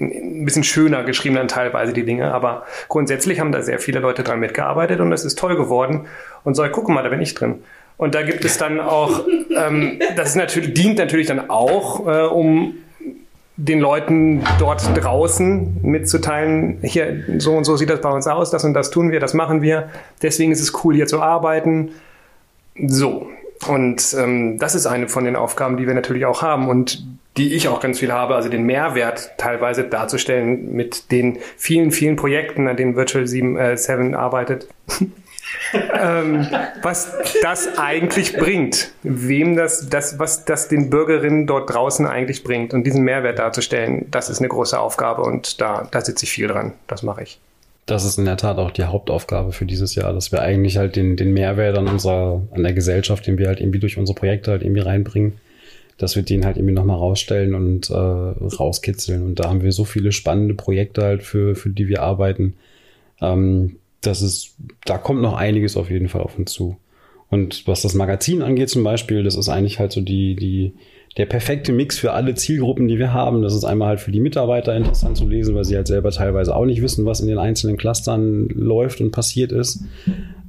[0.00, 4.22] ein bisschen schöner geschrieben dann teilweise die Dinge, aber grundsätzlich haben da sehr viele Leute
[4.22, 6.06] dran mitgearbeitet und es ist toll geworden.
[6.44, 7.62] Und so, guck mal, da bin ich drin.
[7.96, 12.26] Und da gibt es dann auch, ähm, das ist natürlich, dient natürlich dann auch, äh,
[12.26, 12.74] um
[13.58, 18.64] den Leuten dort draußen mitzuteilen, hier, so und so sieht das bei uns aus, das
[18.64, 19.90] und das tun wir, das machen wir.
[20.22, 21.90] Deswegen ist es cool, hier zu arbeiten.
[22.86, 23.28] So.
[23.66, 27.04] Und ähm, das ist eine von den Aufgaben, die wir natürlich auch haben und
[27.36, 32.14] die ich auch ganz viel habe, also den Mehrwert teilweise darzustellen mit den vielen, vielen
[32.14, 34.68] Projekten, an denen Virtual 7, äh, 7 arbeitet.
[35.72, 36.46] ähm,
[36.82, 42.74] was das eigentlich bringt, wem das, das, was das den Bürgerinnen dort draußen eigentlich bringt
[42.74, 46.48] und diesen Mehrwert darzustellen, das ist eine große Aufgabe und da, da sitze ich viel
[46.48, 46.74] dran.
[46.86, 47.38] Das mache ich.
[47.86, 50.94] Das ist in der Tat auch die Hauptaufgabe für dieses Jahr, dass wir eigentlich halt
[50.94, 54.50] den, den Mehrwert an unserer, an der Gesellschaft, den wir halt irgendwie durch unsere Projekte
[54.50, 55.40] halt irgendwie reinbringen,
[55.96, 59.22] dass wir den halt irgendwie nochmal rausstellen und äh, rauskitzeln.
[59.22, 62.54] Und da haben wir so viele spannende Projekte halt, für, für die wir arbeiten.
[63.22, 66.76] Ähm, das ist, da kommt noch einiges auf jeden Fall auf uns zu.
[67.30, 70.72] Und was das Magazin angeht zum Beispiel, das ist eigentlich halt so die, die,
[71.16, 73.42] der perfekte Mix für alle Zielgruppen, die wir haben.
[73.42, 76.54] Das ist einmal halt für die Mitarbeiter interessant zu lesen, weil sie halt selber teilweise
[76.54, 79.82] auch nicht wissen, was in den einzelnen Clustern läuft und passiert ist.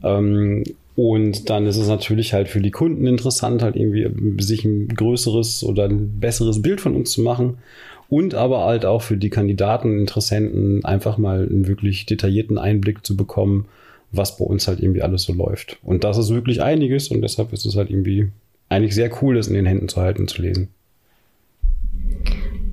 [0.03, 0.63] Ähm,
[0.95, 4.09] und dann ist es natürlich halt für die Kunden interessant, halt irgendwie
[4.41, 7.57] sich ein größeres oder ein besseres Bild von uns zu machen
[8.09, 13.15] und aber halt auch für die Kandidaten, Interessenten einfach mal einen wirklich detaillierten Einblick zu
[13.15, 13.65] bekommen,
[14.11, 15.77] was bei uns halt irgendwie alles so läuft.
[15.83, 18.31] Und das ist wirklich einiges und deshalb ist es halt irgendwie
[18.67, 20.69] eigentlich sehr cool, das in den Händen zu halten und zu lesen.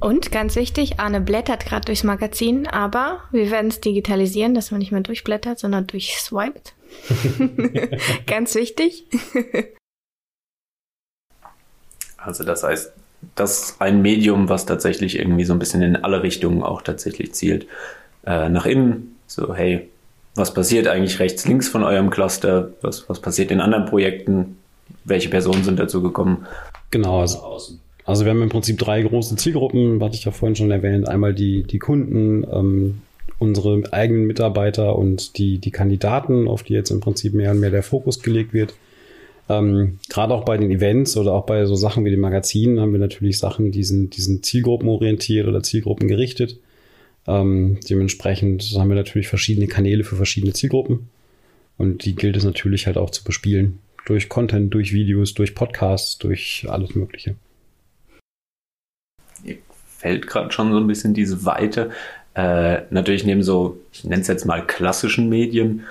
[0.00, 4.78] Und ganz wichtig, Arne blättert gerade durchs Magazin, aber wir werden es digitalisieren, dass man
[4.78, 6.74] nicht mehr durchblättert, sondern durchswiped.
[8.26, 9.06] ganz wichtig.
[12.16, 12.92] also das heißt,
[13.34, 17.32] das ist ein Medium, was tatsächlich irgendwie so ein bisschen in alle Richtungen auch tatsächlich
[17.32, 17.66] zielt.
[18.26, 19.88] Äh, nach innen, so hey,
[20.34, 22.70] was passiert eigentlich rechts, links von eurem Cluster?
[22.82, 24.58] Was, was passiert in anderen Projekten?
[25.04, 26.46] Welche Personen sind dazu gekommen?
[26.90, 27.38] Genau, also,
[28.04, 31.08] also wir haben im Prinzip drei große Zielgruppen, hatte ich ja vorhin schon erwähnt.
[31.08, 33.02] Einmal die, die Kunden, ähm,
[33.38, 37.70] unsere eigenen Mitarbeiter und die, die Kandidaten, auf die jetzt im Prinzip mehr und mehr
[37.70, 38.74] der Fokus gelegt wird.
[39.48, 42.92] Ähm, Gerade auch bei den Events oder auch bei so Sachen wie den Magazinen haben
[42.92, 46.58] wir natürlich Sachen, die sind, die sind zielgruppenorientiert oder zielgruppengerichtet.
[47.26, 51.08] Ähm, dementsprechend haben wir natürlich verschiedene Kanäle für verschiedene Zielgruppen.
[51.78, 53.78] Und die gilt es natürlich halt auch zu bespielen.
[54.06, 57.34] Durch Content, durch Videos, durch Podcasts, durch alles Mögliche.
[59.44, 59.58] Ihr
[59.98, 61.90] fällt gerade schon so ein bisschen diese Weite.
[62.34, 65.84] Äh, natürlich neben so, ich nenne es jetzt mal klassischen Medien,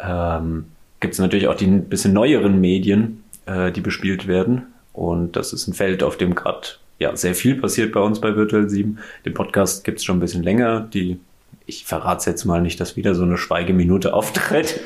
[0.00, 0.66] ähm,
[1.00, 4.66] gibt es natürlich auch die ein bisschen neueren Medien, äh, die bespielt werden.
[4.92, 6.68] Und das ist ein Feld, auf dem gerade
[7.00, 8.98] ja, sehr viel passiert bei uns bei Virtual 7.
[9.24, 10.80] Den Podcast gibt es schon ein bisschen länger.
[10.80, 11.18] Die,
[11.64, 14.78] ich verrate jetzt mal nicht, dass wieder so eine Schweigeminute auftritt.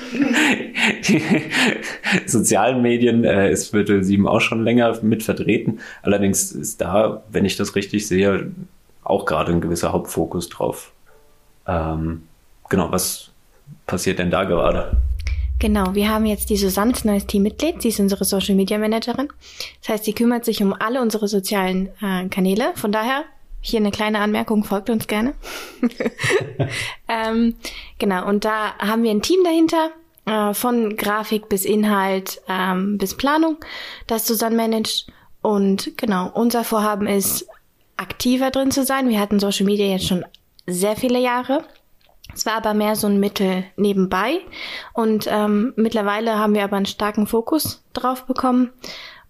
[1.08, 1.20] die
[2.26, 5.80] sozialen Medien äh, ist Virtual 7 auch schon länger mit vertreten.
[6.02, 8.52] Allerdings ist da, wenn ich das richtig sehe,
[9.02, 10.92] auch gerade ein gewisser Hauptfokus drauf.
[11.66, 12.22] Ähm,
[12.68, 13.30] genau, was
[13.86, 14.96] passiert denn da gerade?
[15.64, 17.80] Genau, wir haben jetzt die Susanne als neues Teammitglied.
[17.80, 19.28] Sie ist unsere Social Media Managerin.
[19.80, 22.72] Das heißt, sie kümmert sich um alle unsere sozialen äh, Kanäle.
[22.74, 23.24] Von daher
[23.62, 25.32] hier eine kleine Anmerkung, folgt uns gerne.
[27.08, 27.54] ähm,
[27.98, 29.88] genau, und da haben wir ein Team dahinter,
[30.26, 33.56] äh, von Grafik bis Inhalt ähm, bis Planung,
[34.06, 35.06] das Susanne managt.
[35.40, 37.48] Und genau, unser Vorhaben ist,
[37.96, 39.08] aktiver drin zu sein.
[39.08, 40.26] Wir hatten Social Media jetzt schon
[40.66, 41.64] sehr viele Jahre.
[42.34, 44.38] Es war aber mehr so ein Mittel nebenbei.
[44.92, 48.70] Und ähm, mittlerweile haben wir aber einen starken Fokus drauf bekommen.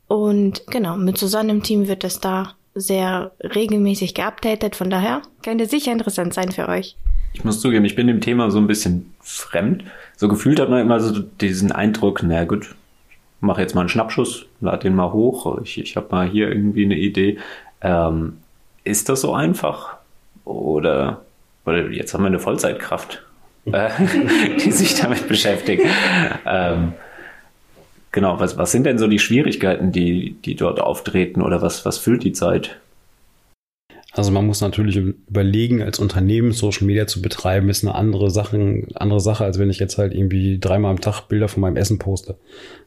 [0.08, 4.76] Und genau, mit Susanne im Team wird es da sehr regelmäßig geupdatet.
[4.76, 6.96] Von daher könnte sicher interessant sein für euch.
[7.32, 9.84] Ich muss zugeben, ich bin dem Thema so ein bisschen fremd.
[10.16, 12.74] So gefühlt hat man immer so diesen Eindruck, na gut,
[13.40, 15.60] mach jetzt mal einen Schnappschuss, lad den mal hoch.
[15.62, 17.38] Ich, ich habe mal hier irgendwie eine Idee.
[17.80, 18.38] Ähm,
[18.84, 19.96] ist das so einfach?
[20.44, 21.22] Oder
[21.64, 23.22] weil jetzt haben wir eine Vollzeitkraft,
[23.66, 23.90] äh,
[24.64, 25.83] die sich damit beschäftigt.
[26.46, 26.92] Ähm,
[28.12, 31.98] genau, was, was sind denn so die Schwierigkeiten, die, die dort auftreten oder was, was
[31.98, 32.79] füllt die Zeit?
[34.16, 38.87] Also man muss natürlich überlegen, als Unternehmen Social Media zu betreiben, ist eine andere Sache,
[38.94, 41.98] andere Sache, als wenn ich jetzt halt irgendwie dreimal am Tag Bilder von meinem Essen
[41.98, 42.37] poste.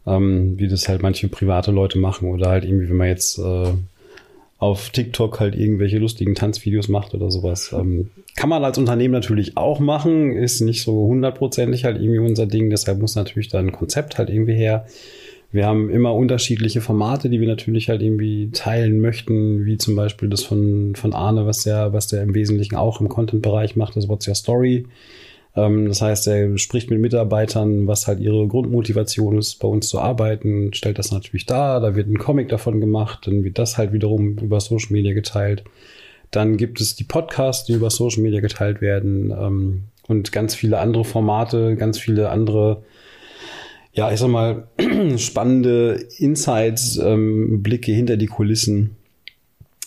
[0.06, 2.30] Ähm, wie das halt manche private Leute machen.
[2.30, 3.74] Oder halt irgendwie, wenn man jetzt äh,
[4.60, 7.74] auf TikTok halt irgendwelche lustigen Tanzvideos macht oder sowas.
[7.74, 12.48] Ähm, kann man als Unternehmen natürlich auch machen, ist nicht so hundertprozentig halt irgendwie unser
[12.48, 14.86] Ding, deshalb muss natürlich da ein Konzept halt irgendwie her.
[15.52, 20.28] Wir haben immer unterschiedliche Formate, die wir natürlich halt irgendwie teilen möchten, wie zum Beispiel
[20.28, 24.10] das von, von Arne, was der, was der im Wesentlichen auch im Content-Bereich macht, das
[24.10, 24.86] What's Your Story.
[25.58, 30.00] Ähm, das heißt, er spricht mit Mitarbeitern, was halt ihre Grundmotivation ist, bei uns zu
[30.00, 31.82] arbeiten, stellt das natürlich dar.
[31.82, 35.64] Da wird ein Comic davon gemacht, dann wird das halt wiederum über Social Media geteilt.
[36.30, 40.80] Dann gibt es die Podcasts, die über Social Media geteilt werden ähm, und ganz viele
[40.80, 42.84] andere Formate, ganz viele andere,
[43.94, 44.68] ja, ich sag mal,
[45.18, 48.96] spannende Insights, ähm, Blicke hinter die Kulissen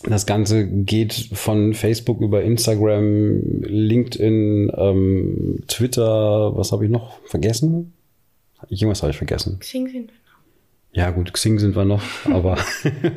[0.04, 7.92] das Ganze geht von Facebook über Instagram, LinkedIn, ähm, Twitter, was habe ich noch vergessen?
[8.68, 9.58] Irgendwas habe ich vergessen.
[9.58, 10.92] Xing sind wir noch.
[10.92, 12.58] Ja gut, Xing sind wir noch, aber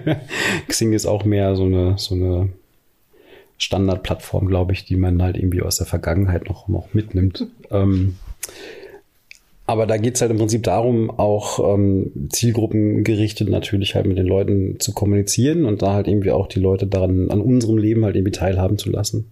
[0.67, 2.50] Xing ist auch mehr so eine, so eine
[3.58, 7.48] Standardplattform, glaube ich, die man halt irgendwie aus der Vergangenheit noch, noch mitnimmt.
[7.72, 8.17] Ähm,
[9.65, 14.28] aber da geht es halt im Prinzip darum, auch ähm, zielgruppengerichtet natürlich halt mit den
[14.28, 18.15] Leuten zu kommunizieren und da halt irgendwie auch die Leute daran, an unserem Leben halt
[18.15, 19.32] irgendwie teilhaben zu lassen.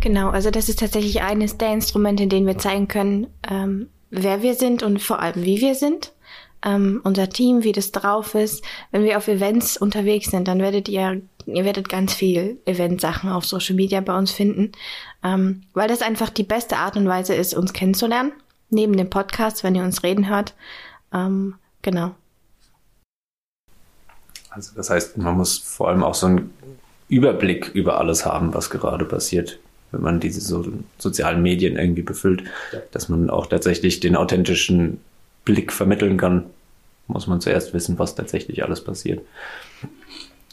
[0.00, 4.42] Genau, also das ist tatsächlich eines der Instrumente, in denen wir zeigen können, ähm, wer
[4.42, 6.12] wir sind und vor allem wie wir sind.
[6.66, 8.64] Ähm, unser Team, wie das drauf ist.
[8.90, 13.44] Wenn wir auf Events unterwegs sind, dann werdet ihr, ihr werdet ganz viel Eventsachen auf
[13.44, 14.72] Social Media bei uns finden,
[15.22, 18.32] ähm, weil das einfach die beste Art und Weise ist, uns kennenzulernen
[18.74, 20.54] neben dem Podcast, wenn ihr uns reden hört.
[21.12, 22.14] Ähm, genau.
[24.50, 26.52] Also das heißt, man muss vor allem auch so einen
[27.08, 29.58] Überblick über alles haben, was gerade passiert,
[29.92, 30.64] wenn man diese so
[30.98, 32.80] sozialen Medien irgendwie befüllt, ja.
[32.92, 35.00] dass man auch tatsächlich den authentischen
[35.44, 36.46] Blick vermitteln kann,
[37.06, 39.22] muss man zuerst wissen, was tatsächlich alles passiert.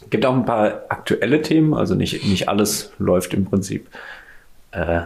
[0.01, 3.87] Es gibt auch ein paar aktuelle Themen, also nicht, nicht alles läuft im Prinzip
[4.71, 5.03] äh,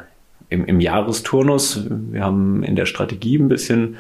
[0.50, 1.88] im, im Jahresturnus.
[1.90, 3.98] Wir haben in der Strategie ein bisschen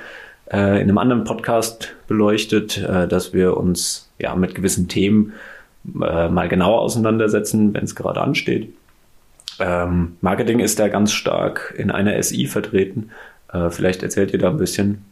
[0.52, 5.34] äh, in einem anderen Podcast beleuchtet, äh, dass wir uns ja mit gewissen Themen
[6.02, 8.74] äh, mal genauer auseinandersetzen, wenn es gerade ansteht.
[9.60, 13.12] Ähm, Marketing ist da ganz stark in einer SI vertreten.
[13.52, 15.06] Äh, vielleicht erzählt ihr da ein bisschen,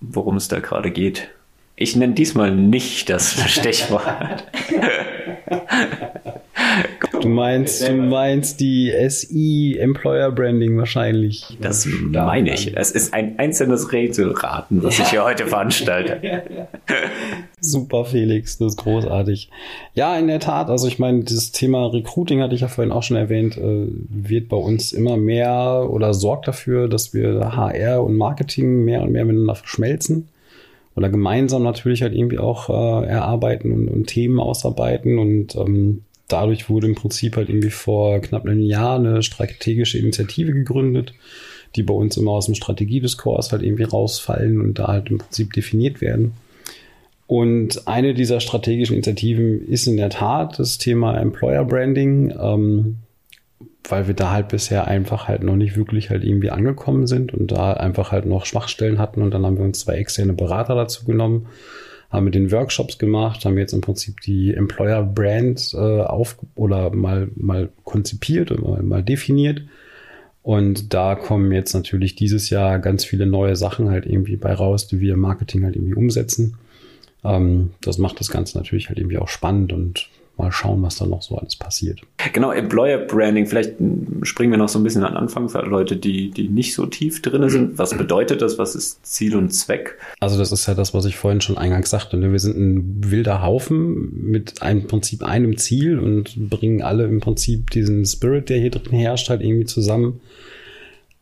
[0.00, 1.28] worum es da gerade geht.
[1.76, 4.44] Ich nenne diesmal nicht das Stichwort.
[7.20, 11.56] Du meinst, du meinst die SI Employer Branding wahrscheinlich.
[11.60, 12.76] Das meine ich.
[12.76, 16.42] Es ist ein einzelnes Rätselraten, was ich hier heute veranstalte.
[17.60, 19.50] Super, Felix, das ist großartig.
[19.94, 20.70] Ja, in der Tat.
[20.70, 24.48] Also ich meine, dieses Thema Recruiting hatte ich ja vorhin auch schon erwähnt, äh, wird
[24.48, 29.24] bei uns immer mehr oder sorgt dafür, dass wir HR und Marketing mehr und mehr
[29.24, 30.28] miteinander verschmelzen
[30.98, 36.68] oder gemeinsam natürlich halt irgendwie auch äh, erarbeiten und, und, Themen ausarbeiten und ähm, dadurch
[36.68, 41.14] wurde im Prinzip halt irgendwie vor knapp einem Jahr eine strategische Initiative gegründet,
[41.74, 45.52] die bei uns immer aus dem Strategiediskurs halt irgendwie rausfallen und da halt im Prinzip
[45.52, 46.32] definiert werden.
[47.26, 52.96] Und eine dieser strategischen Initiativen ist in der Tat das Thema Employer Branding, ähm,
[53.86, 57.52] weil wir da halt bisher einfach halt noch nicht wirklich halt irgendwie angekommen sind und
[57.52, 61.04] da einfach halt noch Schwachstellen hatten und dann haben wir uns zwei externe Berater dazu
[61.04, 61.46] genommen
[62.10, 66.90] haben wir den Workshops gemacht, haben jetzt im Prinzip die Employer Brand äh, auf oder
[66.90, 69.62] mal, mal konzipiert und mal, mal definiert.
[70.42, 74.86] Und da kommen jetzt natürlich dieses Jahr ganz viele neue Sachen halt irgendwie bei raus,
[74.86, 76.56] die wir im Marketing halt irgendwie umsetzen.
[77.24, 80.08] Ähm, das macht das Ganze natürlich halt irgendwie auch spannend und
[80.38, 82.00] mal schauen, was da noch so alles passiert.
[82.32, 83.74] Genau, Employer Branding, vielleicht
[84.22, 87.20] springen wir noch so ein bisschen an Anfang für Leute, die, die nicht so tief
[87.22, 87.78] drin sind.
[87.78, 88.58] Was bedeutet das?
[88.58, 89.98] Was ist Ziel und Zweck?
[90.20, 92.16] Also das ist ja das, was ich vorhin schon eingangs sagte.
[92.16, 92.32] Ne?
[92.32, 97.70] Wir sind ein wilder Haufen mit einem Prinzip einem Ziel und bringen alle im Prinzip
[97.70, 100.20] diesen Spirit, der hier drin herrscht, halt irgendwie zusammen.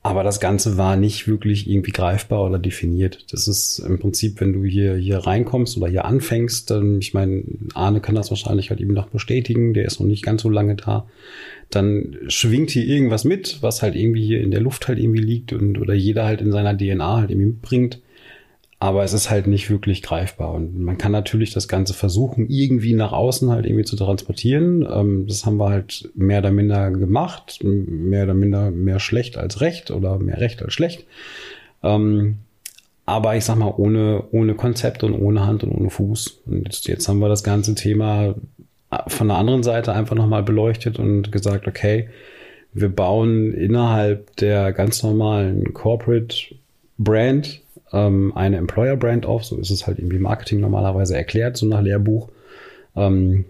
[0.07, 3.25] Aber das Ganze war nicht wirklich irgendwie greifbar oder definiert.
[3.33, 7.43] Das ist im Prinzip, wenn du hier, hier reinkommst oder hier anfängst, dann, ich meine,
[7.75, 10.77] Arne kann das wahrscheinlich halt eben noch bestätigen, der ist noch nicht ganz so lange
[10.77, 11.09] da.
[11.71, 15.53] Dann schwingt hier irgendwas mit, was halt irgendwie hier in der Luft halt irgendwie liegt
[15.53, 18.01] und oder jeder halt in seiner DNA halt irgendwie mitbringt
[18.79, 20.53] aber es ist halt nicht wirklich greifbar.
[20.53, 24.87] Und man kann natürlich das Ganze versuchen, irgendwie nach außen halt irgendwie zu transportieren.
[24.91, 29.61] Ähm, das haben wir halt mehr oder minder gemacht, mehr oder minder mehr schlecht als
[29.61, 31.07] recht oder mehr recht als schlecht.
[31.83, 32.37] Ähm,
[33.07, 36.43] aber ich sag mal, ohne, ohne Konzept und ohne Hand und ohne Fuß.
[36.47, 38.35] Und jetzt, jetzt haben wir das ganze Thema
[39.07, 42.09] von der anderen Seite einfach nochmal beleuchtet und gesagt, okay,
[42.73, 46.37] wir bauen innerhalb der ganz normalen Corporate
[46.99, 47.61] Brand
[47.93, 49.45] ähm, eine Employer Brand auf.
[49.45, 52.29] So ist es halt irgendwie Marketing normalerweise erklärt, so nach Lehrbuch.
[52.95, 53.45] Ähm,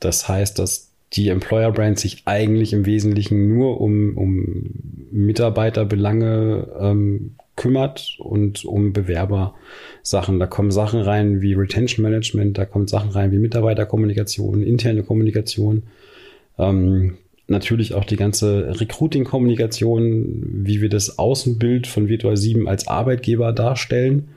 [0.00, 4.46] Das heißt, dass die Employer Brand sich eigentlich im Wesentlichen nur um, um
[5.10, 10.38] Mitarbeiterbelange ähm, kümmert und um Bewerbersachen.
[10.38, 15.82] Da kommen Sachen rein wie Retention Management, da kommen Sachen rein wie Mitarbeiterkommunikation, interne Kommunikation.
[16.58, 17.18] Ähm,
[17.50, 24.28] natürlich auch die ganze Recruiting-Kommunikation, wie wir das Außenbild von Virtual 7 als Arbeitgeber darstellen.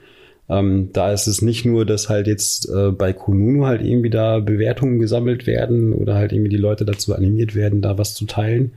[0.48, 4.40] Ähm, da ist es nicht nur, dass halt jetzt äh, bei Kununu halt irgendwie da
[4.40, 8.72] Bewertungen gesammelt werden oder halt irgendwie die Leute dazu animiert werden, da was zu teilen,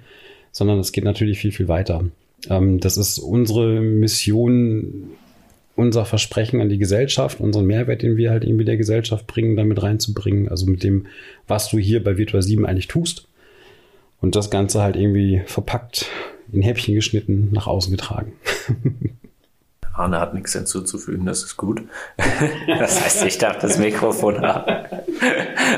[0.51, 2.05] sondern es geht natürlich viel, viel weiter.
[2.49, 5.09] Ähm, das ist unsere Mission,
[5.75, 9.83] unser Versprechen an die Gesellschaft, unseren Mehrwert, den wir halt irgendwie der Gesellschaft bringen, damit
[9.83, 10.47] reinzubringen.
[10.47, 11.07] Also mit dem,
[11.47, 13.26] was du hier bei Virtual 7 eigentlich tust.
[14.19, 16.07] Und das Ganze halt irgendwie verpackt,
[16.51, 18.33] in Häppchen geschnitten, nach außen getragen.
[19.93, 21.81] Arne hat nichts hinzuzufügen, das ist gut.
[22.67, 24.85] Das heißt, ich darf das Mikrofon haben.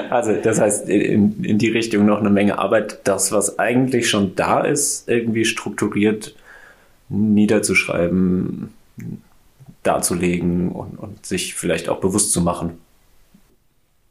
[0.10, 4.36] Also, das heißt, in, in die Richtung noch eine Menge Arbeit, das, was eigentlich schon
[4.36, 6.36] da ist, irgendwie strukturiert
[7.10, 8.73] niederzuschreiben,
[9.84, 12.80] darzulegen und, und sich vielleicht auch bewusst zu machen.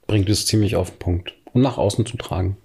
[0.06, 2.56] Bringt es ziemlich auf den Punkt und nach außen zu tragen.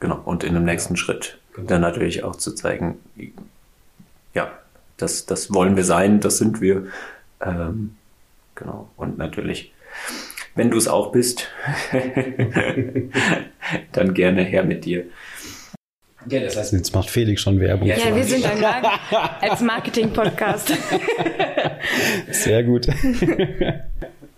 [0.00, 1.68] Genau, und in dem nächsten Schritt genau.
[1.68, 2.98] dann natürlich auch zu zeigen,
[4.34, 4.52] ja,
[4.96, 6.86] das, das wollen wir sein, das sind wir.
[7.40, 7.96] Ähm,
[8.54, 8.90] genau.
[8.96, 9.72] Und natürlich,
[10.54, 11.48] wenn du es auch bist,
[13.92, 15.04] dann gerne her mit dir.
[16.28, 17.86] Ja, das heißt, jetzt macht Felix schon Werbung.
[17.86, 18.64] Ja, wir sind ein
[19.40, 20.72] als Marketing-Podcast.
[22.30, 22.88] Sehr gut.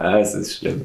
[0.00, 0.82] Ah, es ist schlimm.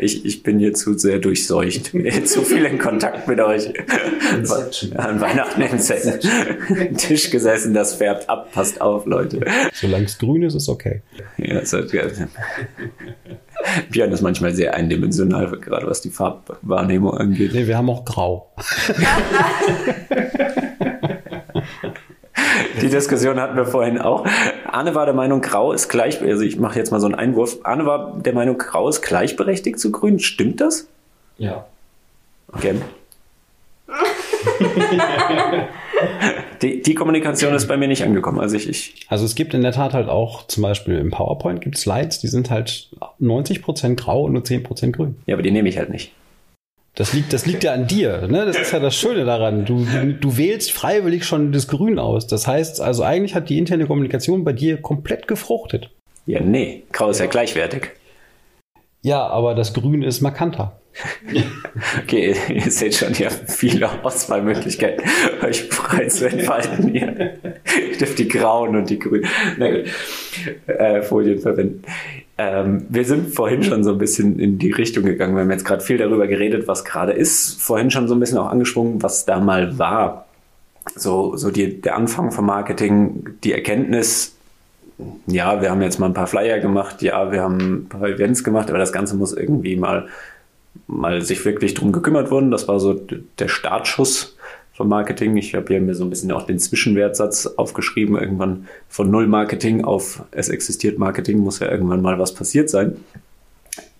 [0.00, 1.92] Ich, ich bin hier zu sehr durchseucht.
[2.26, 3.72] zu viel in Kontakt mit euch.
[4.96, 8.50] An Weihnachten im Tisch gesessen, das färbt ab.
[8.50, 9.40] Passt auf, Leute.
[9.72, 11.02] Solange es grün ist, ist okay.
[11.38, 12.02] Ja, es hat, ja.
[13.90, 17.52] Björn ist manchmal sehr eindimensional, gerade was die Farbwahrnehmung angeht.
[17.54, 18.52] Nee, wir haben auch grau.
[22.80, 24.26] Die Diskussion hatten wir vorhin auch.
[24.70, 27.58] Anne war der Meinung, Grau ist gleich, also ich mache jetzt mal so einen Einwurf.
[27.64, 30.18] Anne war der Meinung, Grau ist gleichberechtigt zu Grün.
[30.18, 30.88] Stimmt das?
[31.38, 31.66] Ja.
[32.52, 32.74] Okay.
[36.62, 38.40] die, die, Kommunikation ist bei mir nicht angekommen.
[38.40, 41.60] Also ich, ich also es gibt in der Tat halt auch zum Beispiel im PowerPoint
[41.60, 42.88] gibt Slides, die sind halt
[43.20, 45.16] 90% grau und nur 10% grün.
[45.26, 46.12] Ja, aber die nehme ich halt nicht.
[46.94, 48.28] Das liegt, das liegt ja an dir.
[48.28, 48.44] Ne?
[48.44, 49.64] Das ist ja das Schöne daran.
[49.64, 49.86] Du,
[50.20, 52.26] du wählst freiwillig schon das Grün aus.
[52.26, 55.90] Das heißt, also eigentlich hat die interne Kommunikation bei dir komplett gefruchtet.
[56.26, 56.82] Ja, nee.
[56.92, 57.90] Grau ist ja, gleichwertig.
[59.00, 60.78] Ja, aber das Grün ist markanter.
[62.02, 65.02] okay, ihr seht schon, ihr habt viele Auswahlmöglichkeiten,
[65.42, 67.38] euch frei zu entfalten hier.
[67.90, 69.86] Ihr dürft die grauen und die grünen
[70.66, 71.82] äh, Folien verwenden.
[72.44, 75.36] Ähm, wir sind vorhin schon so ein bisschen in die Richtung gegangen.
[75.36, 77.62] Wir haben jetzt gerade viel darüber geredet, was gerade ist.
[77.62, 80.26] Vorhin schon so ein bisschen auch angesprungen, was da mal war.
[80.96, 84.34] So, so die, der Anfang vom Marketing, die Erkenntnis,
[85.26, 88.42] ja, wir haben jetzt mal ein paar Flyer gemacht, ja, wir haben ein paar Events
[88.42, 90.08] gemacht, aber das Ganze muss irgendwie mal,
[90.88, 92.50] mal sich wirklich drum gekümmert worden.
[92.50, 92.94] Das war so
[93.38, 94.36] der Startschuss
[94.72, 95.36] vom Marketing.
[95.36, 99.84] Ich habe hier mir so ein bisschen auch den Zwischenwertsatz aufgeschrieben, irgendwann von Null Marketing
[99.84, 102.96] auf es existiert Marketing, muss ja irgendwann mal was passiert sein.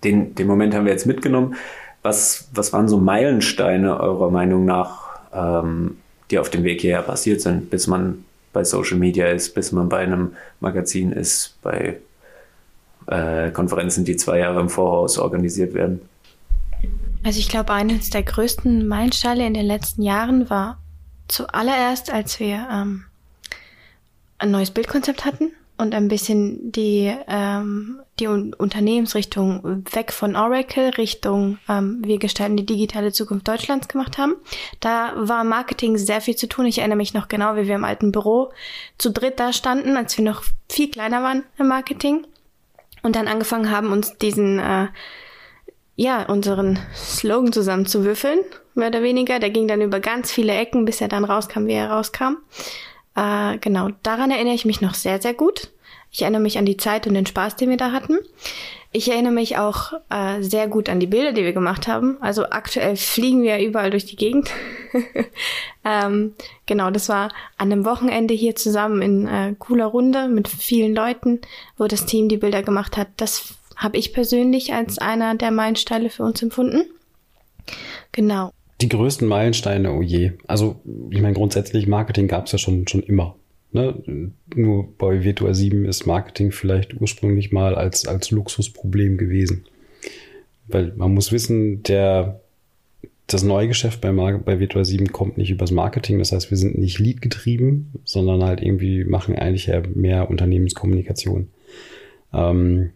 [0.04, 1.54] Den, den Moment haben wir jetzt mitgenommen.
[2.02, 5.98] Was, was waren so Meilensteine eurer Meinung nach, ähm,
[6.30, 9.88] die auf dem Weg hierher passiert sind, bis man bei Social Media ist, bis man
[9.88, 11.98] bei einem Magazin ist, bei
[13.06, 16.00] äh, Konferenzen, die zwei Jahre im Voraus organisiert werden?
[17.24, 20.78] Also ich glaube, eines der größten Meilensteine in den letzten Jahren war
[21.28, 23.04] zuallererst, als wir ähm,
[24.38, 31.58] ein neues Bildkonzept hatten und ein bisschen die, ähm, die Unternehmensrichtung weg von Oracle Richtung
[31.68, 34.34] ähm, wir gestalten die digitale Zukunft Deutschlands gemacht haben.
[34.80, 36.66] Da war Marketing sehr viel zu tun.
[36.66, 38.52] Ich erinnere mich noch genau, wie wir im alten Büro
[38.98, 42.26] zu dritt da standen, als wir noch viel kleiner waren im Marketing
[43.02, 44.88] und dann angefangen haben, uns diesen äh,
[45.96, 48.40] ja, unseren Slogan zusammenzuwürfeln,
[48.74, 49.38] mehr oder weniger.
[49.38, 52.36] Der ging dann über ganz viele Ecken, bis er dann rauskam, wie er rauskam.
[53.14, 55.70] Äh, genau, daran erinnere ich mich noch sehr, sehr gut.
[56.10, 58.18] Ich erinnere mich an die Zeit und den Spaß, den wir da hatten.
[58.94, 62.18] Ich erinnere mich auch äh, sehr gut an die Bilder, die wir gemacht haben.
[62.20, 64.50] Also aktuell fliegen wir überall durch die Gegend.
[65.84, 66.34] ähm,
[66.66, 71.40] genau, das war an einem Wochenende hier zusammen in äh, cooler Runde mit vielen Leuten,
[71.78, 73.08] wo das Team die Bilder gemacht hat.
[73.16, 76.84] Das habe ich persönlich als einer der Meilensteine für uns empfunden.
[78.12, 78.52] Genau.
[78.80, 80.32] Die größten Meilensteine, oh je.
[80.46, 80.80] Also,
[81.10, 83.36] ich meine, grundsätzlich Marketing gab es ja schon, schon immer.
[83.72, 84.32] Ne?
[84.54, 89.64] Nur bei Virtual 7 ist Marketing vielleicht ursprünglich mal als, als Luxusproblem gewesen.
[90.68, 92.40] Weil man muss wissen, der
[93.26, 96.18] das neue Geschäft bei, Mar bei Virtual 7 kommt nicht übers Marketing.
[96.18, 101.48] Das heißt, wir sind nicht Lead getrieben, sondern halt irgendwie machen eigentlich ja mehr Unternehmenskommunikation.
[102.32, 102.90] Ähm,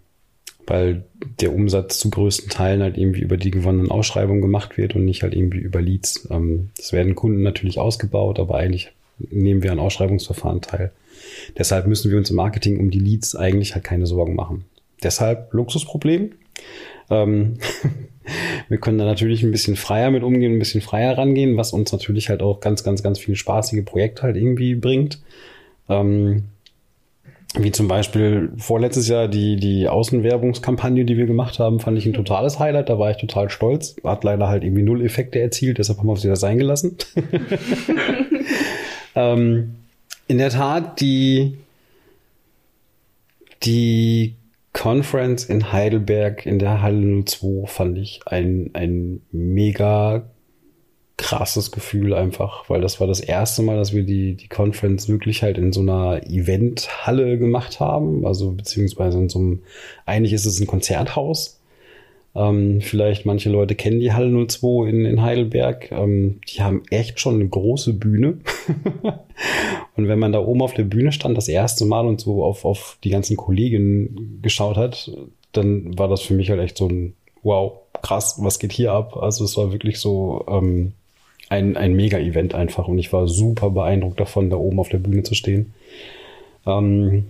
[0.67, 1.05] weil
[1.41, 5.23] der Umsatz zu größten Teilen halt irgendwie über die gewonnenen Ausschreibungen gemacht wird und nicht
[5.23, 6.29] halt irgendwie über Leads.
[6.31, 10.93] Ähm, das werden Kunden natürlich ausgebaut, aber eigentlich nehmen wir an Ausschreibungsverfahren teil.
[11.57, 14.65] Deshalb müssen wir uns im Marketing um die Leads eigentlich halt keine Sorgen machen.
[15.03, 16.33] Deshalb Luxusproblem.
[17.11, 17.59] Ähm,
[18.69, 21.93] wir können da natürlich ein bisschen freier mit umgehen, ein bisschen freier rangehen, was uns
[21.93, 25.21] natürlich halt auch ganz, ganz, ganz viele spaßige Projekte halt irgendwie bringt.
[25.89, 26.45] Ähm,
[27.55, 32.13] wie zum Beispiel vorletztes Jahr die, die Außenwerbungskampagne, die wir gemacht haben, fand ich ein
[32.13, 32.89] totales Highlight.
[32.89, 33.97] Da war ich total stolz.
[34.05, 36.97] Hat leider halt irgendwie null Effekte erzielt, deshalb haben wir es wieder sein gelassen.
[39.15, 39.77] ähm,
[40.29, 41.57] in der Tat, die,
[43.63, 44.35] die
[44.73, 50.25] Conference in Heidelberg in der Halle 02 fand ich ein, ein mega
[51.19, 55.43] krasses Gefühl einfach, weil das war das erste Mal, dass wir die, die Conference wirklich
[55.43, 59.63] halt in so einer Eventhalle gemacht haben, also beziehungsweise in so einem,
[60.05, 61.61] eigentlich ist es ein Konzerthaus.
[62.35, 65.91] Ähm, vielleicht manche Leute kennen die Halle 02 in, in Heidelberg.
[65.91, 68.41] Ähm, die haben echt schon eine große Bühne.
[69.97, 72.67] und wenn man da oben auf der Bühne stand, das erste Mal und so auf,
[72.67, 75.11] auf die ganzen Kollegen geschaut hat,
[75.53, 79.17] dann war das für mich halt echt so ein Wow, krass, was geht hier ab?
[79.17, 80.95] Also es war wirklich so, ähm,
[81.49, 85.23] ein, ein Mega-Event einfach und ich war super beeindruckt davon, da oben auf der Bühne
[85.23, 85.73] zu stehen.
[86.67, 87.27] Ähm,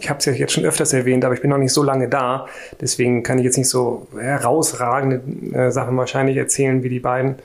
[0.00, 2.08] ich habe es ja jetzt schon öfters erwähnt, aber ich bin noch nicht so lange
[2.08, 2.46] da.
[2.80, 5.22] Deswegen kann ich jetzt nicht so herausragende
[5.56, 7.36] äh, Sachen wahrscheinlich erzählen wie die beiden.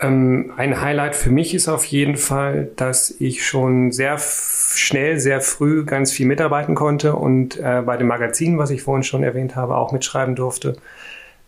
[0.00, 5.40] Ähm, ein Highlight für mich ist auf jeden Fall, dass ich schon sehr schnell, sehr
[5.40, 9.54] früh ganz viel mitarbeiten konnte und äh, bei dem Magazin, was ich vorhin schon erwähnt
[9.54, 10.76] habe, auch mitschreiben durfte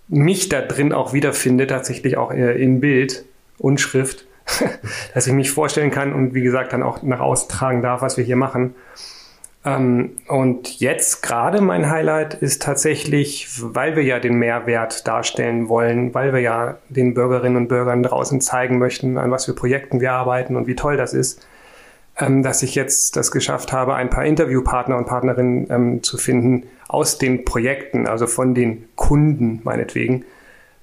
[0.08, 3.24] mich da drin auch wiederfinde, tatsächlich auch äh, in Bild
[3.58, 4.26] und Schrift,
[5.14, 8.16] dass ich mich vorstellen kann und wie gesagt dann auch nach außen tragen darf, was
[8.16, 8.74] wir hier machen.
[9.64, 16.12] Ähm, und jetzt gerade mein Highlight ist tatsächlich, weil wir ja den Mehrwert darstellen wollen,
[16.12, 20.12] weil wir ja den Bürgerinnen und Bürgern draußen zeigen möchten, an was für Projekten wir
[20.12, 21.46] arbeiten und wie toll das ist,
[22.16, 27.18] dass ich jetzt das geschafft habe, ein paar Interviewpartner und Partnerinnen ähm, zu finden aus
[27.18, 30.24] den Projekten, also von den Kunden meinetwegen,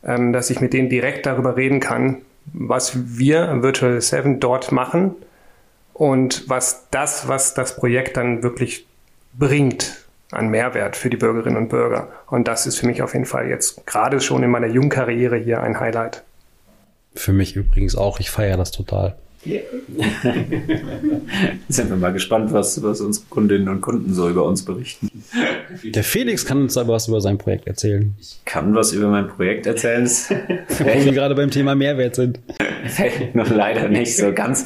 [0.03, 2.17] ähm, dass ich mit denen direkt darüber reden kann,
[2.53, 5.15] was wir Virtual 7 dort machen
[5.93, 8.87] und was das, was das Projekt dann wirklich
[9.33, 12.09] bringt an Mehrwert für die Bürgerinnen und Bürger.
[12.27, 15.37] Und das ist für mich auf jeden Fall jetzt gerade schon in meiner jungen Karriere
[15.37, 16.23] hier ein Highlight.
[17.15, 18.19] Für mich übrigens auch.
[18.19, 19.17] Ich feiere das total.
[19.43, 19.61] Yeah.
[21.67, 25.09] Sind wir mal gespannt, was, was unsere Kundinnen und Kunden so über uns berichten.
[25.83, 28.13] Der Felix kann uns aber was über sein Projekt erzählen.
[28.19, 30.05] Ich kann was über mein Projekt erzählen.
[30.07, 32.39] Wo wir gerade beim Thema Mehrwert sind.
[32.85, 34.65] Fällt noch leider nicht so ganz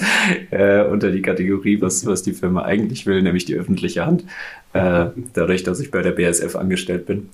[0.52, 4.26] äh, unter die Kategorie, was, was die Firma eigentlich will, nämlich die öffentliche Hand.
[4.74, 7.30] Äh, dadurch, dass ich bei der BSF angestellt bin.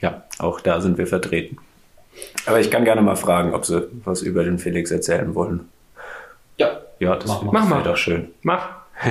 [0.00, 1.58] Ja, auch da sind wir vertreten.
[2.46, 5.68] Aber ich kann gerne mal fragen, ob Sie was über den Felix erzählen wollen.
[7.00, 7.16] Ja.
[7.16, 7.82] Das mach, mach mal.
[7.82, 8.28] doch schön.
[8.42, 8.68] Mach.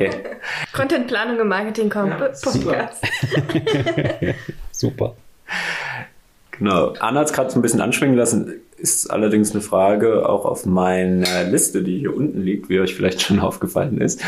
[0.00, 0.10] yeah.
[0.72, 2.10] Contentplanung im Marketing kommt.
[2.10, 3.02] Ja, Podcast.
[4.72, 5.14] Super.
[6.58, 6.94] Genau.
[6.98, 8.54] Anna hat es gerade so ein bisschen anschwingen lassen.
[8.78, 13.22] Ist allerdings eine Frage auch auf meiner Liste, die hier unten liegt, wie euch vielleicht
[13.22, 14.22] schon aufgefallen ist.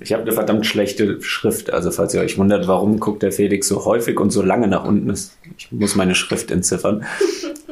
[0.00, 1.72] Ich habe eine verdammt schlechte Schrift.
[1.72, 4.84] Also falls ihr euch wundert, warum guckt der Felix so häufig und so lange nach
[4.84, 7.04] unten, ist, ich muss meine Schrift entziffern.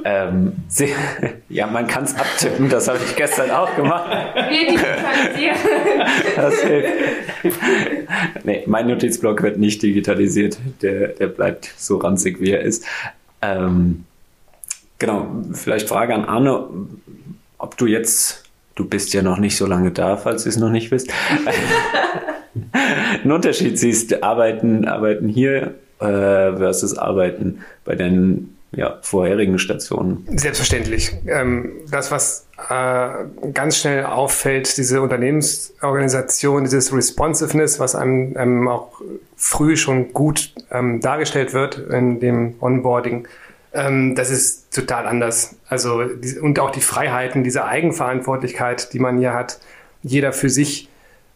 [0.08, 0.88] Ähm, sie,
[1.50, 2.70] ja, man kann es abtippen.
[2.70, 4.10] Das habe ich gestern auch gemacht.
[4.48, 5.56] Wir digitalisieren.
[6.34, 6.92] Das hilft.
[8.44, 10.58] nee, mein Notizblock wird nicht digitalisiert.
[10.80, 12.86] Der, der bleibt so ranzig, wie er ist.
[13.42, 14.04] Ähm,
[14.98, 16.68] genau, vielleicht Frage an Arne,
[17.58, 18.44] ob du jetzt,
[18.76, 21.12] du bist ja noch nicht so lange da, falls du es noch nicht wisst,
[22.72, 26.04] einen Unterschied siehst, arbeiten, arbeiten hier äh,
[26.56, 30.26] versus arbeiten bei deinen ja, vorherigen Stationen?
[30.36, 31.12] Selbstverständlich.
[31.26, 33.08] Ähm, das, was äh,
[33.52, 39.00] ganz schnell auffällt, diese Unternehmensorganisation, dieses Responsiveness, was einem, einem auch
[39.36, 43.26] früh schon gut ähm, dargestellt wird in dem Onboarding,
[43.72, 45.56] ähm, das ist total anders.
[45.68, 46.02] Also
[46.40, 49.60] und auch die Freiheiten, diese Eigenverantwortlichkeit, die man hier hat,
[50.02, 50.88] jeder für sich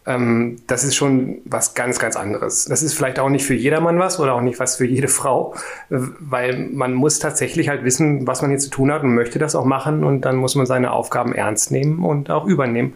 [0.05, 2.65] ähm, das ist schon was ganz, ganz anderes.
[2.65, 5.55] Das ist vielleicht auch nicht für jedermann was oder auch nicht was für jede Frau,
[5.91, 9.39] äh, weil man muss tatsächlich halt wissen, was man hier zu tun hat und möchte
[9.39, 12.95] das auch machen und dann muss man seine Aufgaben ernst nehmen und auch übernehmen.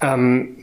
[0.00, 0.56] Ähm,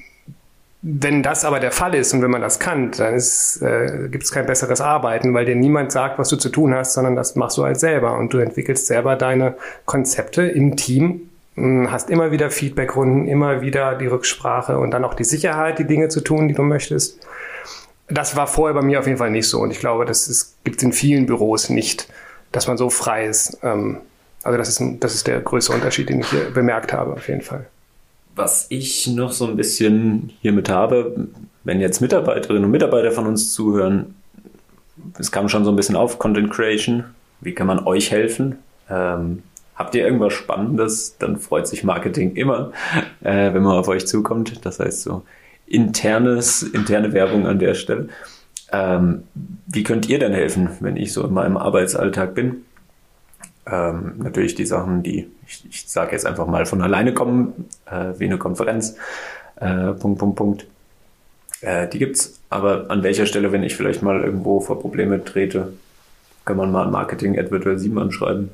[0.81, 4.31] wenn das aber der Fall ist und wenn man das kann, dann äh, gibt es
[4.31, 7.57] kein besseres Arbeiten, weil dir niemand sagt, was du zu tun hast, sondern das machst
[7.57, 11.26] du halt selber und du entwickelst selber deine Konzepte im Team
[11.57, 16.07] hast immer wieder Feedbackrunden, immer wieder die Rücksprache und dann auch die Sicherheit, die Dinge
[16.09, 17.19] zu tun, die du möchtest.
[18.07, 20.77] Das war vorher bei mir auf jeden Fall nicht so und ich glaube, das gibt
[20.77, 22.07] es in vielen Büros nicht,
[22.51, 23.57] dass man so frei ist.
[23.63, 23.97] Ähm,
[24.43, 27.27] also das ist, ein, das ist der größte Unterschied, den ich hier bemerkt habe, auf
[27.27, 27.65] jeden Fall.
[28.35, 31.27] Was ich noch so ein bisschen hiermit habe,
[31.63, 34.15] wenn jetzt Mitarbeiterinnen und Mitarbeiter von uns zuhören,
[35.17, 37.03] es kam schon so ein bisschen auf, Content Creation,
[37.41, 38.59] wie kann man euch helfen?
[38.89, 39.41] Ähm,
[39.77, 42.71] Habt ihr irgendwas Spannendes, dann freut sich Marketing immer,
[43.21, 44.65] äh, wenn man auf euch zukommt.
[44.65, 45.23] Das heißt so
[45.67, 48.09] internes, interne Werbung an der Stelle.
[48.71, 49.23] Ähm,
[49.67, 52.65] wie könnt ihr denn helfen, wenn ich so in meinem Arbeitsalltag bin?
[53.65, 58.13] Ähm, natürlich die Sachen, die, ich, ich sage jetzt einfach mal, von alleine kommen, äh,
[58.17, 58.95] wie eine Konferenz,
[59.57, 60.67] äh, Punkt, Punkt, Punkt.
[61.61, 65.73] Äh, die gibt's, aber an welcher Stelle, wenn ich vielleicht mal irgendwo vor Probleme trete,
[66.45, 68.49] kann man mal ein Marketing virtual 7 anschreiben.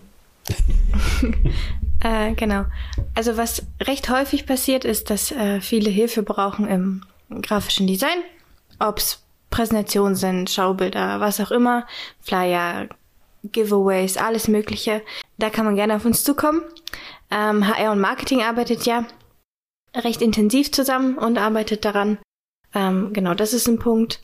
[2.03, 2.65] äh, genau.
[3.15, 7.03] Also was recht häufig passiert, ist, dass äh, viele Hilfe brauchen im
[7.41, 8.23] grafischen Design.
[8.79, 11.85] Ob es Präsentationen sind, Schaubilder, was auch immer,
[12.21, 12.87] Flyer,
[13.43, 15.01] Giveaways, alles Mögliche.
[15.37, 16.61] Da kann man gerne auf uns zukommen.
[17.29, 19.05] Ähm, HR und Marketing arbeitet ja
[19.95, 22.17] recht intensiv zusammen und arbeitet daran.
[22.73, 24.23] Ähm, genau, das ist ein Punkt.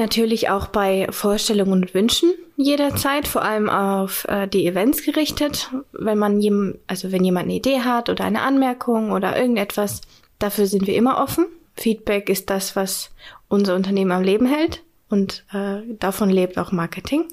[0.00, 5.68] Natürlich auch bei Vorstellungen und Wünschen jederzeit, vor allem auf äh, die Events gerichtet.
[5.92, 10.00] Wenn man jem, also wenn jemand eine Idee hat oder eine Anmerkung oder irgendetwas,
[10.38, 11.44] dafür sind wir immer offen.
[11.76, 13.10] Feedback ist das, was
[13.48, 17.28] unser Unternehmen am Leben hält und äh, davon lebt auch Marketing.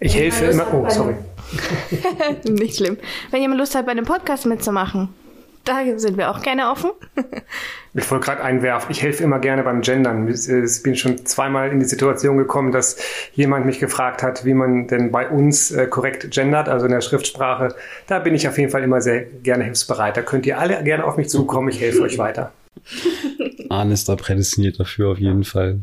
[0.00, 0.66] Ich helfe immer.
[0.70, 1.16] Oh, sorry.
[2.44, 2.98] Nicht schlimm.
[3.30, 5.08] Wenn jemand Lust hat, bei einem Podcast mitzumachen,
[5.64, 6.90] da sind wir auch gerne offen.
[7.94, 10.28] ich wollte gerade einwerfen, ich helfe immer gerne beim Gendern.
[10.28, 12.96] Ich bin schon zweimal in die Situation gekommen, dass
[13.32, 17.00] jemand mich gefragt hat, wie man denn bei uns äh, korrekt gendert, also in der
[17.00, 17.74] Schriftsprache.
[18.06, 20.16] Da bin ich auf jeden Fall immer sehr gerne hilfsbereit.
[20.16, 22.52] Da könnt ihr alle gerne auf mich zukommen, ich helfe euch weiter.
[23.70, 25.80] Arne ist da prädestiniert dafür auf jeden Fall.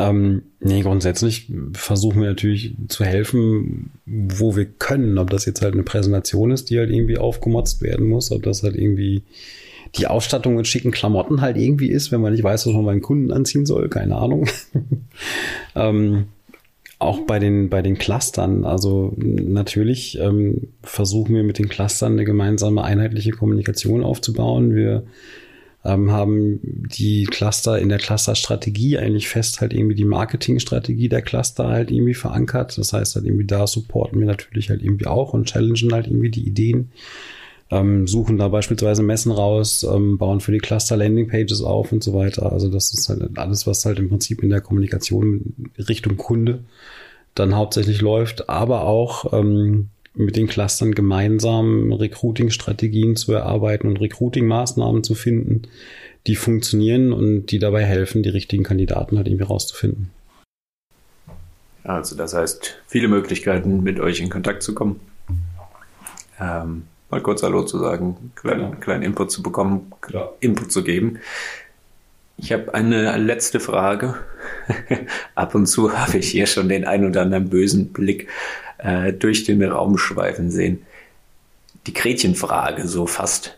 [0.00, 5.18] Ähm, nee, grundsätzlich versuchen wir natürlich zu helfen, wo wir können.
[5.18, 8.62] Ob das jetzt halt eine Präsentation ist, die halt irgendwie aufgemotzt werden muss, ob das
[8.62, 9.22] halt irgendwie
[9.96, 13.02] die Ausstattung mit schicken Klamotten halt irgendwie ist, wenn man nicht weiß, was man beim
[13.02, 14.48] Kunden anziehen soll, keine Ahnung.
[15.74, 16.24] ähm,
[16.98, 22.24] auch bei den, bei den Clustern, also natürlich ähm, versuchen wir mit den Clustern eine
[22.24, 24.74] gemeinsame einheitliche Kommunikation aufzubauen.
[24.74, 25.02] Wir
[25.84, 31.68] ähm, haben die Cluster in der Clusterstrategie eigentlich fest halt irgendwie die Marketingstrategie der Cluster
[31.68, 32.76] halt irgendwie verankert.
[32.76, 36.30] Das heißt halt irgendwie da supporten wir natürlich halt irgendwie auch und challengen halt irgendwie
[36.30, 36.92] die Ideen.
[37.72, 42.12] Ähm, suchen da beispielsweise Messen raus, ähm, bauen für die Cluster Landingpages auf und so
[42.14, 42.52] weiter.
[42.52, 46.64] Also das ist halt alles, was halt im Prinzip in der Kommunikation Richtung Kunde
[47.36, 49.88] dann hauptsächlich läuft, aber auch ähm,
[50.24, 55.62] mit den Clustern gemeinsam Recruiting-Strategien zu erarbeiten und Recruiting-Maßnahmen zu finden,
[56.26, 60.10] die funktionieren und die dabei helfen, die richtigen Kandidaten halt irgendwie rauszufinden.
[61.82, 65.00] Also das heißt, viele Möglichkeiten, mit euch in Kontakt zu kommen.
[66.38, 70.34] Ähm, mal kurz Hallo zu sagen, kleinen, kleinen Input zu bekommen, Klar.
[70.40, 71.18] Input zu geben.
[72.36, 74.14] Ich habe eine letzte Frage.
[75.34, 78.28] Ab und zu habe ich hier schon den ein oder anderen bösen Blick
[78.82, 80.86] äh, durch den Raum schweifen sehen.
[81.86, 83.56] Die Gretchenfrage so fast.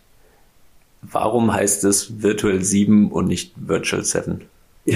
[1.02, 4.42] Warum heißt es Virtual 7 und nicht Virtual 7?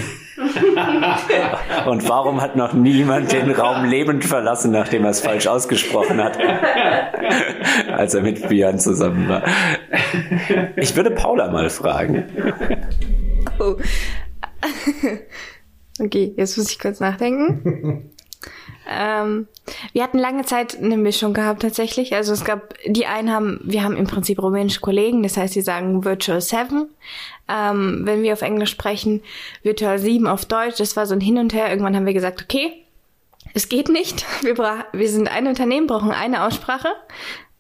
[1.87, 6.37] und warum hat noch niemand den Raum lebend verlassen, nachdem er es falsch ausgesprochen hat,
[7.93, 9.45] als er mit Björn zusammen war?
[10.77, 12.25] Ich würde Paula mal fragen.
[13.61, 13.77] Oh.
[15.99, 18.11] Okay, jetzt muss ich kurz nachdenken.
[18.89, 19.49] Ähm,
[19.93, 22.15] wir hatten lange Zeit eine Mischung gehabt tatsächlich.
[22.15, 25.61] Also es gab, die einen haben, wir haben im Prinzip rumänische Kollegen, das heißt, sie
[25.61, 26.89] sagen Virtual 7.
[27.49, 29.23] Ähm, wenn wir auf Englisch sprechen,
[29.63, 31.69] Virtual 7 auf Deutsch, das war so ein Hin und Her.
[31.69, 32.85] Irgendwann haben wir gesagt, okay,
[33.55, 34.25] es geht nicht.
[34.43, 36.89] Wir, bra wir sind ein Unternehmen, brauchen eine Aussprache.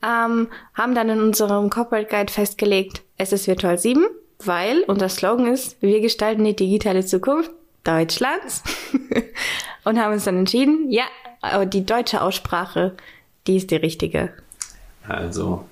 [0.02, 4.04] Ähm, haben dann in unserem Corporate Guide festgelegt, es ist Virtual 7,
[4.44, 7.50] weil unser Slogan ist, wir gestalten die digitale Zukunft
[7.86, 8.62] Deutschlands.
[9.84, 11.04] und haben uns dann entschieden, ja,
[11.40, 12.96] aber die deutsche Aussprache,
[13.46, 14.30] die ist die richtige.
[15.06, 15.64] Also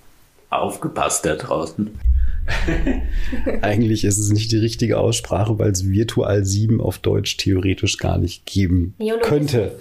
[0.50, 1.98] aufgepasst da draußen.
[3.62, 8.18] Eigentlich ist es nicht die richtige Aussprache, weil es virtual 7 auf Deutsch theoretisch gar
[8.18, 9.78] nicht geben könnte.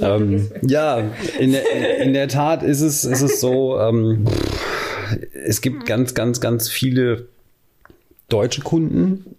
[0.00, 4.24] Ähm, ja, in der, in der Tat ist es, ist es so, ähm,
[5.32, 7.28] es gibt ganz, ganz, ganz viele
[8.28, 9.36] deutsche Kunden,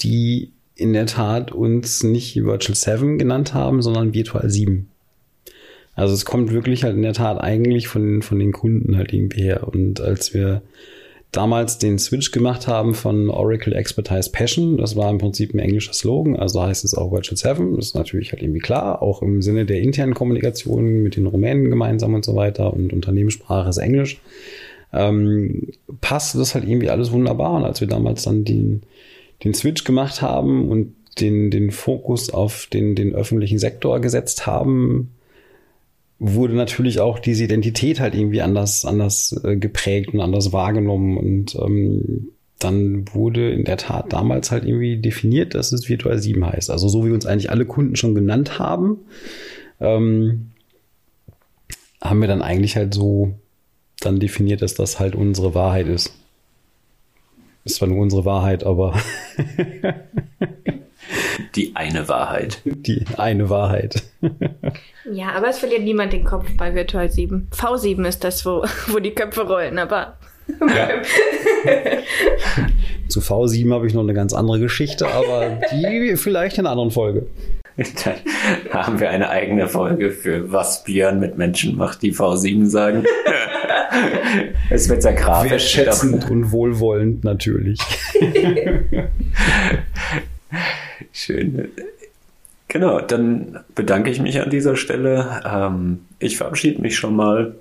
[0.00, 0.52] die
[0.82, 4.88] in der Tat uns nicht Virtual 7 genannt haben, sondern Virtual 7.
[5.94, 9.42] Also es kommt wirklich halt in der Tat eigentlich von, von den Kunden halt irgendwie
[9.42, 9.68] her.
[9.68, 10.62] Und als wir
[11.32, 15.94] damals den Switch gemacht haben von Oracle Expertise Passion, das war im Prinzip ein englischer
[15.94, 19.40] Slogan, also heißt es auch Virtual 7, das ist natürlich halt irgendwie klar, auch im
[19.40, 24.20] Sinne der internen Kommunikation mit den Rumänen gemeinsam und so weiter und Unternehmenssprache ist Englisch,
[24.92, 25.68] ähm,
[26.00, 27.54] passt das halt irgendwie alles wunderbar.
[27.54, 28.82] Und als wir damals dann den,
[29.44, 35.10] den Switch gemacht haben und den, den Fokus auf den, den öffentlichen Sektor gesetzt haben,
[36.18, 41.16] wurde natürlich auch diese Identität halt irgendwie anders, anders äh, geprägt und anders wahrgenommen.
[41.16, 42.28] Und ähm,
[42.60, 46.70] dann wurde in der Tat damals halt irgendwie definiert, dass es Virtual 7 heißt.
[46.70, 48.98] Also so wie uns eigentlich alle Kunden schon genannt haben,
[49.80, 50.52] ähm,
[52.00, 53.34] haben wir dann eigentlich halt so
[54.00, 56.12] dann definiert, dass das halt unsere Wahrheit ist.
[57.64, 58.94] Ist zwar nur unsere Wahrheit, aber
[61.54, 62.60] Die eine Wahrheit.
[62.64, 64.02] Die eine Wahrheit.
[65.12, 67.48] ja, aber es verliert niemand den Kopf bei Virtual 7.
[67.52, 70.18] V7 ist das, wo, wo die Köpfe rollen, aber.
[70.60, 70.88] Ja.
[73.08, 76.90] Zu V7 habe ich noch eine ganz andere Geschichte, aber die vielleicht in einer anderen
[76.90, 77.26] Folge.
[77.76, 78.16] Dann
[78.70, 83.04] haben wir eine eigene Folge für was Björn mit Menschen macht, die V7 sagen.
[84.70, 85.50] es wird sehr grafisch.
[85.50, 87.78] Wertschätzend und wohlwollend natürlich.
[91.12, 91.68] Schön.
[92.68, 95.42] Genau, dann bedanke ich mich an dieser Stelle.
[95.44, 97.54] Ähm, ich verabschiede mich schon mal.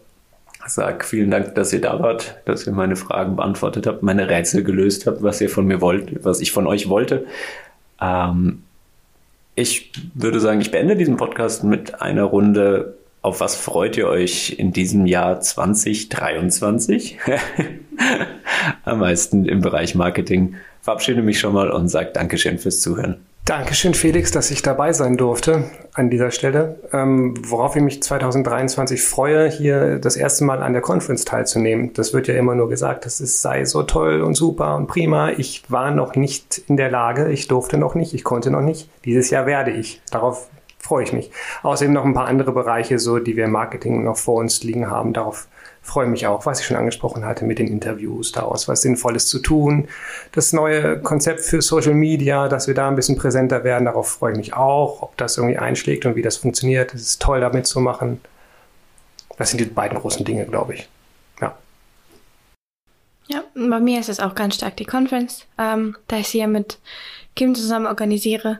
[0.67, 4.63] Sag vielen Dank, dass ihr da wart, dass ihr meine Fragen beantwortet habt, meine Rätsel
[4.63, 7.25] gelöst habt, was ihr von mir wollt, was ich von euch wollte.
[7.99, 8.63] Ähm,
[9.55, 12.95] ich würde sagen, ich beende diesen Podcast mit einer Runde.
[13.23, 17.19] Auf was freut ihr euch in diesem Jahr 2023?
[18.83, 20.55] Am meisten im Bereich Marketing.
[20.81, 23.23] Verabschiede mich schon mal und sage Dankeschön fürs Zuhören.
[23.45, 26.79] Dankeschön, Felix, dass ich dabei sein durfte an dieser Stelle.
[26.93, 31.91] Ähm, worauf ich mich 2023 freue, hier das erste Mal an der Conference teilzunehmen.
[31.93, 35.31] Das wird ja immer nur gesagt, das ist, sei so toll und super und prima.
[35.31, 38.89] Ich war noch nicht in der Lage, ich durfte noch nicht, ich konnte noch nicht.
[39.05, 40.01] Dieses Jahr werde ich.
[40.11, 40.47] Darauf
[40.91, 41.31] freue ich mich.
[41.63, 44.89] Außerdem noch ein paar andere Bereiche, so die wir im Marketing noch vor uns liegen
[44.89, 45.13] haben.
[45.13, 45.47] Darauf
[45.81, 49.39] freue mich auch, was ich schon angesprochen hatte mit den Interviews, daraus was Sinnvolles zu
[49.39, 49.87] tun.
[50.33, 54.33] Das neue Konzept für Social Media, dass wir da ein bisschen präsenter werden, darauf freue
[54.33, 56.93] ich mich auch, ob das irgendwie einschlägt und wie das funktioniert.
[56.93, 58.19] Es ist toll, damit zu machen.
[59.37, 60.89] Das sind die beiden großen Dinge, glaube ich.
[61.39, 61.57] Ja.
[63.27, 66.47] Ja, bei mir ist es auch ganz stark die Conference, ähm, da ich sie ja
[66.47, 66.79] mit
[67.37, 68.59] Kim zusammen organisiere.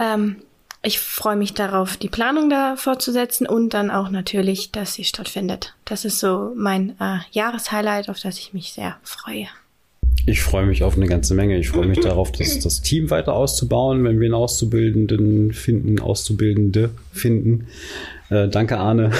[0.00, 0.36] Ähm,
[0.84, 5.74] ich freue mich darauf, die Planung da fortzusetzen und dann auch natürlich, dass sie stattfindet.
[5.84, 9.46] Das ist so mein äh, Jahreshighlight, auf das ich mich sehr freue.
[10.26, 11.58] Ich freue mich auf eine ganze Menge.
[11.58, 16.90] Ich freue mich darauf, das, das Team weiter auszubauen, wenn wir einen Auszubildenden finden, Auszubildende
[17.12, 17.66] finden.
[18.30, 19.10] Äh, danke, Arne.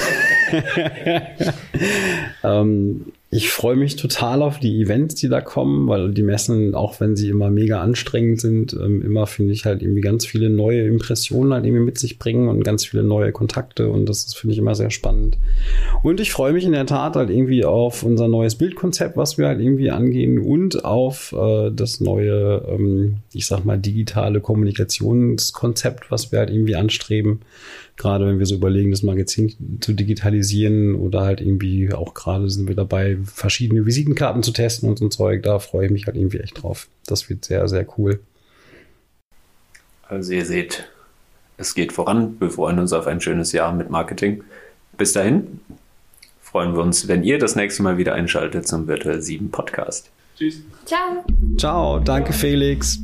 [2.44, 7.00] ähm, ich freue mich total auf die Events, die da kommen, weil die Messen, auch
[7.00, 10.86] wenn sie immer mega anstrengend sind, ähm, immer finde ich halt irgendwie ganz viele neue
[10.86, 14.60] Impressionen halt irgendwie mit sich bringen und ganz viele neue Kontakte und das finde ich
[14.60, 15.36] immer sehr spannend.
[16.04, 19.48] Und ich freue mich in der Tat halt irgendwie auf unser neues Bildkonzept, was wir
[19.48, 26.30] halt irgendwie angehen und auf äh, das neue, ähm, ich sag mal, digitale Kommunikationskonzept, was
[26.30, 27.40] wir halt irgendwie anstreben
[27.96, 29.92] gerade wenn wir so überlegen, das Magazin zu
[30.34, 35.06] digitalisieren oder halt irgendwie auch gerade sind wir dabei, verschiedene Visitenkarten zu testen und so
[35.06, 36.88] ein Zeug, da freue ich mich halt irgendwie echt drauf.
[37.06, 38.20] Das wird sehr, sehr cool.
[40.08, 40.88] Also ihr seht,
[41.56, 42.36] es geht voran.
[42.38, 44.42] Wir freuen uns auf ein schönes Jahr mit Marketing.
[44.96, 45.60] Bis dahin
[46.42, 50.10] freuen wir uns, wenn ihr das nächste Mal wieder einschaltet zum Virtual 7 Podcast.
[50.36, 50.62] Tschüss.
[50.84, 51.24] Ciao.
[51.56, 53.00] Ciao, danke Felix.